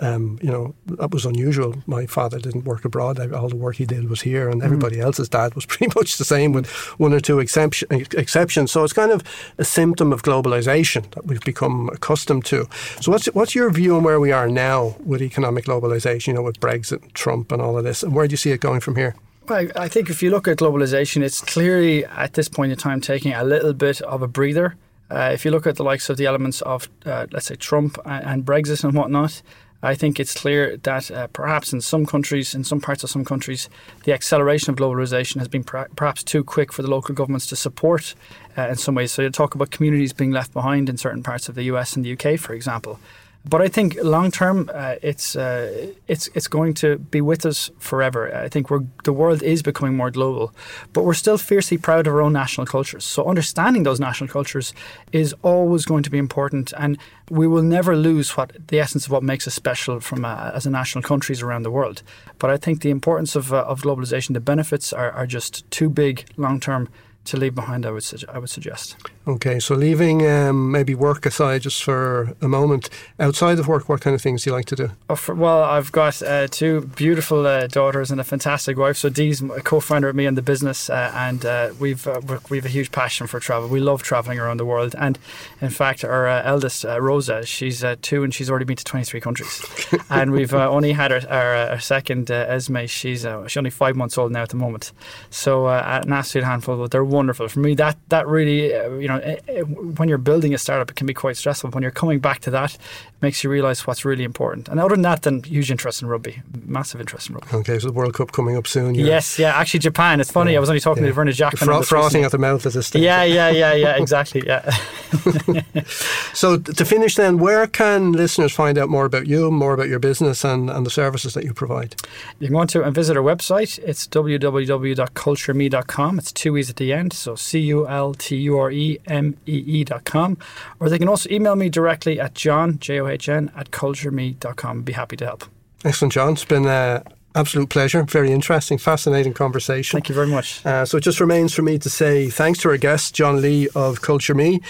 um, 0.00 0.38
you 0.42 0.50
know, 0.50 0.74
that 0.86 1.10
was 1.10 1.24
unusual. 1.24 1.74
My 1.86 2.06
father 2.06 2.38
didn't 2.38 2.64
work 2.64 2.84
abroad. 2.84 3.18
All 3.32 3.48
the 3.48 3.56
work 3.56 3.76
he 3.76 3.86
did 3.86 4.08
was 4.08 4.20
here, 4.20 4.48
and 4.48 4.62
everybody 4.62 4.96
mm. 4.96 5.02
else's 5.02 5.28
dad 5.28 5.54
was 5.54 5.66
pretty 5.66 5.92
much 5.96 6.18
the 6.18 6.24
same, 6.24 6.52
with 6.52 6.68
one 6.98 7.12
or 7.12 7.20
two 7.20 7.40
exception, 7.40 7.88
exceptions. 7.90 8.70
So 8.70 8.84
it's 8.84 8.92
kind 8.92 9.10
of 9.10 9.22
a 9.58 9.64
symptom 9.64 10.12
of 10.12 10.22
globalization 10.22 11.10
that 11.12 11.26
we've 11.26 11.40
become 11.40 11.88
accustomed 11.92 12.44
to. 12.46 12.66
So 13.00 13.10
what's 13.12 13.26
what's 13.26 13.54
your 13.54 13.70
view 13.70 13.96
on 13.96 14.04
where 14.04 14.20
we 14.20 14.32
are 14.32 14.48
now 14.48 14.96
with 15.04 15.22
economic 15.22 15.64
globalization? 15.64 16.28
You 16.28 16.34
know, 16.34 16.42
with 16.42 16.60
Brexit, 16.60 17.02
and 17.02 17.14
Trump, 17.14 17.50
and 17.52 17.60
all 17.60 17.76
of 17.76 17.84
this, 17.84 18.02
and 18.02 18.14
where 18.14 18.28
do 18.28 18.32
you 18.32 18.36
see 18.36 18.52
it 18.52 18.60
going 18.60 18.80
from 18.80 18.96
here? 18.96 19.16
Well, 19.48 19.66
I 19.76 19.88
think 19.88 20.10
if 20.10 20.22
you 20.22 20.30
look 20.30 20.46
at 20.46 20.58
globalization, 20.58 21.22
it's 21.22 21.40
clearly 21.40 22.04
at 22.04 22.34
this 22.34 22.48
point 22.48 22.70
in 22.70 22.76
time 22.76 23.00
taking 23.00 23.32
a 23.32 23.42
little 23.42 23.72
bit 23.72 24.02
of 24.02 24.20
a 24.20 24.28
breather. 24.28 24.76
Uh, 25.10 25.30
if 25.32 25.46
you 25.46 25.50
look 25.50 25.66
at 25.66 25.76
the 25.76 25.82
likes 25.82 26.10
of 26.10 26.18
the 26.18 26.26
elements 26.26 26.60
of, 26.62 26.86
uh, 27.06 27.26
let's 27.32 27.46
say, 27.46 27.56
Trump 27.56 27.98
and, 28.04 28.24
and 28.26 28.44
Brexit 28.44 28.84
and 28.84 28.92
whatnot, 28.92 29.40
I 29.82 29.94
think 29.94 30.18
it's 30.18 30.34
clear 30.34 30.76
that 30.78 31.10
uh, 31.10 31.28
perhaps 31.28 31.72
in 31.72 31.80
some 31.80 32.04
countries, 32.04 32.52
in 32.52 32.64
some 32.64 32.80
parts 32.80 33.04
of 33.04 33.10
some 33.10 33.24
countries, 33.24 33.68
the 34.02 34.12
acceleration 34.12 34.70
of 34.70 34.76
globalization 34.76 35.36
has 35.36 35.46
been 35.46 35.62
per- 35.62 35.88
perhaps 35.94 36.24
too 36.24 36.42
quick 36.42 36.72
for 36.72 36.82
the 36.82 36.90
local 36.90 37.14
governments 37.14 37.46
to 37.48 37.56
support 37.56 38.16
uh, 38.56 38.62
in 38.62 38.76
some 38.76 38.96
ways. 38.96 39.12
So 39.12 39.22
you 39.22 39.30
talk 39.30 39.54
about 39.54 39.70
communities 39.70 40.12
being 40.12 40.32
left 40.32 40.52
behind 40.52 40.88
in 40.88 40.96
certain 40.96 41.22
parts 41.22 41.48
of 41.48 41.54
the 41.54 41.62
US 41.64 41.94
and 41.94 42.04
the 42.04 42.12
UK, 42.12 42.40
for 42.40 42.54
example. 42.54 42.98
But 43.44 43.62
I 43.62 43.68
think 43.68 43.96
long 44.02 44.30
term, 44.30 44.68
uh, 44.74 44.96
it's 45.00 45.36
uh, 45.36 45.92
it's 46.06 46.28
it's 46.34 46.48
going 46.48 46.74
to 46.74 46.98
be 46.98 47.20
with 47.20 47.46
us 47.46 47.70
forever. 47.78 48.34
I 48.34 48.48
think 48.48 48.68
we're, 48.68 48.84
the 49.04 49.12
world 49.12 49.42
is 49.42 49.62
becoming 49.62 49.96
more 49.96 50.10
global, 50.10 50.52
but 50.92 51.04
we're 51.04 51.14
still 51.14 51.38
fiercely 51.38 51.78
proud 51.78 52.06
of 52.06 52.14
our 52.14 52.20
own 52.20 52.32
national 52.32 52.66
cultures. 52.66 53.04
So 53.04 53.24
understanding 53.24 53.84
those 53.84 54.00
national 54.00 54.28
cultures 54.28 54.74
is 55.12 55.34
always 55.42 55.86
going 55.86 56.02
to 56.02 56.10
be 56.10 56.18
important, 56.18 56.74
and 56.76 56.98
we 57.30 57.46
will 57.46 57.62
never 57.62 57.96
lose 57.96 58.36
what 58.36 58.52
the 58.68 58.80
essence 58.80 59.06
of 59.06 59.12
what 59.12 59.22
makes 59.22 59.46
us 59.46 59.54
special 59.54 60.00
from 60.00 60.24
uh, 60.24 60.50
as 60.52 60.66
a 60.66 60.70
national 60.70 61.02
countries 61.02 61.40
around 61.40 61.62
the 61.62 61.70
world. 61.70 62.02
But 62.38 62.50
I 62.50 62.58
think 62.58 62.82
the 62.82 62.90
importance 62.90 63.34
of 63.34 63.52
uh, 63.52 63.64
of 63.64 63.82
globalization, 63.82 64.34
the 64.34 64.40
benefits 64.40 64.92
are, 64.92 65.12
are 65.12 65.26
just 65.26 65.70
too 65.70 65.88
big 65.88 66.26
long 66.36 66.60
term 66.60 66.88
to 67.24 67.36
leave 67.36 67.54
behind, 67.54 67.84
I 67.84 67.90
would, 67.90 68.04
su- 68.04 68.26
I 68.32 68.38
would 68.38 68.50
suggest. 68.50 68.96
Okay, 69.26 69.60
so 69.60 69.74
leaving 69.74 70.26
um, 70.26 70.72
maybe 70.72 70.94
work 70.94 71.26
aside 71.26 71.60
just 71.60 71.82
for 71.82 72.34
a 72.40 72.48
moment, 72.48 72.88
outside 73.20 73.58
of 73.58 73.68
work, 73.68 73.86
what 73.86 74.00
kind 74.00 74.14
of 74.14 74.22
things 74.22 74.44
do 74.44 74.50
you 74.50 74.56
like 74.56 74.64
to 74.66 74.76
do? 74.76 74.90
Oh, 75.10 75.16
for, 75.16 75.34
well, 75.34 75.62
I've 75.62 75.92
got 75.92 76.22
uh, 76.22 76.46
two 76.48 76.80
beautiful 76.96 77.46
uh, 77.46 77.66
daughters 77.66 78.10
and 78.10 78.20
a 78.20 78.24
fantastic 78.24 78.78
wife. 78.78 78.96
So 78.96 79.10
Dee's 79.10 79.42
a 79.42 79.60
co-founder 79.60 80.08
of 80.08 80.16
me 80.16 80.24
in 80.24 80.34
the 80.34 80.40
business, 80.40 80.88
uh, 80.88 81.12
and 81.14 81.44
uh, 81.44 81.70
we've 81.78 82.06
uh, 82.06 82.22
we've 82.48 82.64
a 82.64 82.70
huge 82.70 82.90
passion 82.90 83.26
for 83.26 83.38
travel. 83.38 83.68
We 83.68 83.80
love 83.80 84.02
traveling 84.02 84.38
around 84.38 84.56
the 84.56 84.64
world, 84.64 84.94
and 84.98 85.18
in 85.60 85.70
fact, 85.70 86.04
our 86.04 86.26
uh, 86.26 86.42
eldest 86.44 86.84
Rosa, 86.84 87.44
she's 87.44 87.84
two, 88.00 88.24
and 88.24 88.34
she's 88.34 88.48
already 88.48 88.64
been 88.64 88.76
to 88.76 88.84
23 88.84 89.20
countries. 89.20 89.62
and 90.10 90.32
we've 90.32 90.54
only 90.54 90.92
had 90.92 91.12
our, 91.12 91.20
our, 91.28 91.54
our 91.72 91.80
second 91.80 92.30
Esme. 92.30 92.86
She's 92.86 93.26
she's 93.46 93.56
only 93.56 93.70
five 93.70 93.94
months 93.94 94.16
old 94.16 94.32
now 94.32 94.42
at 94.42 94.48
the 94.48 94.56
moment. 94.56 94.92
So 95.28 95.68
an 95.68 96.10
absolute 96.10 96.46
handful, 96.46 96.78
but 96.78 96.90
they're 96.92 97.04
wonderful. 97.08 97.48
For 97.48 97.60
me, 97.60 97.74
that 97.74 97.96
that 98.08 98.26
really, 98.26 98.74
uh, 98.74 98.90
you 98.94 99.08
know, 99.08 99.18
eh, 99.18 99.36
eh, 99.48 99.62
when 99.62 100.08
you're 100.08 100.18
building 100.18 100.54
a 100.54 100.58
startup, 100.58 100.90
it 100.90 100.96
can 100.96 101.06
be 101.06 101.14
quite 101.14 101.36
stressful. 101.36 101.70
When 101.70 101.82
you're 101.82 101.90
coming 101.90 102.20
back 102.20 102.40
to 102.40 102.50
that, 102.50 102.74
it 102.74 102.80
makes 103.22 103.42
you 103.42 103.50
realise 103.50 103.86
what's 103.86 104.04
really 104.04 104.24
important. 104.24 104.68
And 104.68 104.78
other 104.78 104.94
than 104.94 105.02
that, 105.02 105.22
then 105.22 105.42
huge 105.42 105.70
interest 105.70 106.02
in 106.02 106.08
rugby, 106.08 106.42
massive 106.66 107.00
interest 107.00 107.28
in 107.28 107.34
rugby. 107.34 107.56
Okay, 107.56 107.78
so 107.78 107.88
the 107.88 107.92
World 107.92 108.14
Cup 108.14 108.32
coming 108.32 108.56
up 108.56 108.66
soon. 108.66 108.94
Yes, 108.94 109.38
yeah, 109.38 109.56
actually 109.56 109.80
Japan. 109.80 110.20
It's 110.20 110.30
funny. 110.30 110.52
Yeah, 110.52 110.58
I 110.58 110.60
was 110.60 110.70
only 110.70 110.80
talking 110.80 111.04
yeah. 111.04 111.10
to 111.10 111.16
Werner 111.16 111.32
Jackman. 111.32 111.66
Fro- 111.66 111.82
frothing 111.82 112.24
at 112.24 112.32
the 112.32 112.38
mouth 112.38 112.64
at 112.66 112.72
this 112.72 112.88
stage. 112.88 113.02
Yeah, 113.02 113.24
yeah, 113.24 113.50
yeah, 113.50 113.74
yeah, 113.74 113.96
exactly. 114.02 114.42
Yeah. 114.46 114.70
so 116.34 116.58
to 116.58 116.84
finish, 116.84 117.14
then, 117.14 117.38
where 117.38 117.66
can 117.66 118.12
listeners 118.12 118.52
find 118.52 118.78
out 118.78 118.88
more 118.88 119.04
about 119.04 119.26
you, 119.26 119.50
more 119.50 119.74
about 119.74 119.88
your 119.88 119.98
business, 119.98 120.44
and, 120.44 120.70
and 120.70 120.86
the 120.86 120.90
services 120.90 121.34
that 121.34 121.44
you 121.44 121.54
provide? 121.54 121.96
You 122.38 122.48
can 122.48 122.54
go 122.54 122.60
on 122.60 122.68
to 122.68 122.84
and 122.84 122.94
visit 122.94 123.16
our 123.16 123.22
website. 123.22 123.78
It's 123.80 124.06
www.culturemee.com. 124.06 126.18
It's 126.18 126.32
two 126.32 126.56
e's 126.56 126.70
at 126.70 126.76
the 126.76 126.92
end 126.92 126.97
so 127.10 127.34
C 127.34 127.60
U 127.60 127.86
L 127.86 128.14
T 128.14 128.36
U 128.36 128.58
R 128.58 128.70
E 128.70 128.98
M 129.06 129.36
E 129.46 129.52
E 129.66 129.84
dot 129.84 130.04
com. 130.04 130.36
Or 130.80 130.88
they 130.88 130.98
can 130.98 131.08
also 131.08 131.28
email 131.30 131.56
me 131.56 131.68
directly 131.68 132.20
at 132.20 132.34
john, 132.34 132.78
J 132.78 133.00
O 133.00 133.06
H 133.06 133.28
N, 133.28 133.50
at 133.56 133.70
culturemee.com. 133.70 134.82
Be 134.82 134.92
happy 134.92 135.16
to 135.16 135.24
help. 135.24 135.44
Excellent, 135.84 136.12
John. 136.12 136.32
It's 136.32 136.44
been 136.44 136.66
uh, 136.66 137.02
absolute 137.38 137.68
pleasure. 137.68 138.02
Very 138.02 138.32
interesting, 138.32 138.78
fascinating 138.78 139.32
conversation. 139.32 139.96
Thank 139.96 140.08
you 140.08 140.14
very 140.14 140.26
much. 140.26 140.64
Uh, 140.66 140.84
so 140.84 140.98
it 140.98 141.04
just 141.04 141.20
remains 141.20 141.54
for 141.54 141.62
me 141.62 141.78
to 141.78 141.88
say 141.88 142.28
thanks 142.28 142.58
to 142.60 142.68
our 142.70 142.76
guest, 142.76 143.14
John 143.14 143.40
Lee 143.40 143.68
of 143.74 144.00
Culture 144.00 144.34
Me, 144.34 144.60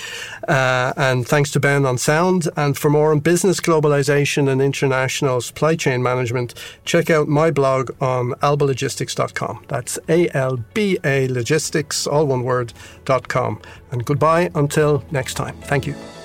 uh, 0.46 0.92
and 0.96 1.26
thanks 1.26 1.50
to 1.52 1.60
Ben 1.60 1.86
on 1.86 1.98
sound. 1.98 2.48
And 2.56 2.76
for 2.76 2.90
more 2.90 3.10
on 3.12 3.20
business 3.20 3.60
globalization 3.60 4.48
and 4.50 4.60
international 4.60 5.40
supply 5.40 5.76
chain 5.76 6.02
management, 6.02 6.54
check 6.84 7.10
out 7.10 7.28
my 7.28 7.50
blog 7.50 7.90
on 8.00 8.32
albalogistics.com. 8.42 9.64
That's 9.68 9.98
A 10.08 10.28
L 10.34 10.58
B 10.74 10.98
A 11.04 11.28
logistics, 11.28 12.06
all 12.06 12.26
one 12.26 12.42
word, 12.42 12.72
dot 13.04 13.28
com. 13.28 13.60
And 13.90 14.04
goodbye 14.04 14.50
until 14.54 15.02
next 15.10 15.34
time. 15.34 15.56
Thank 15.62 15.86
you. 15.86 16.17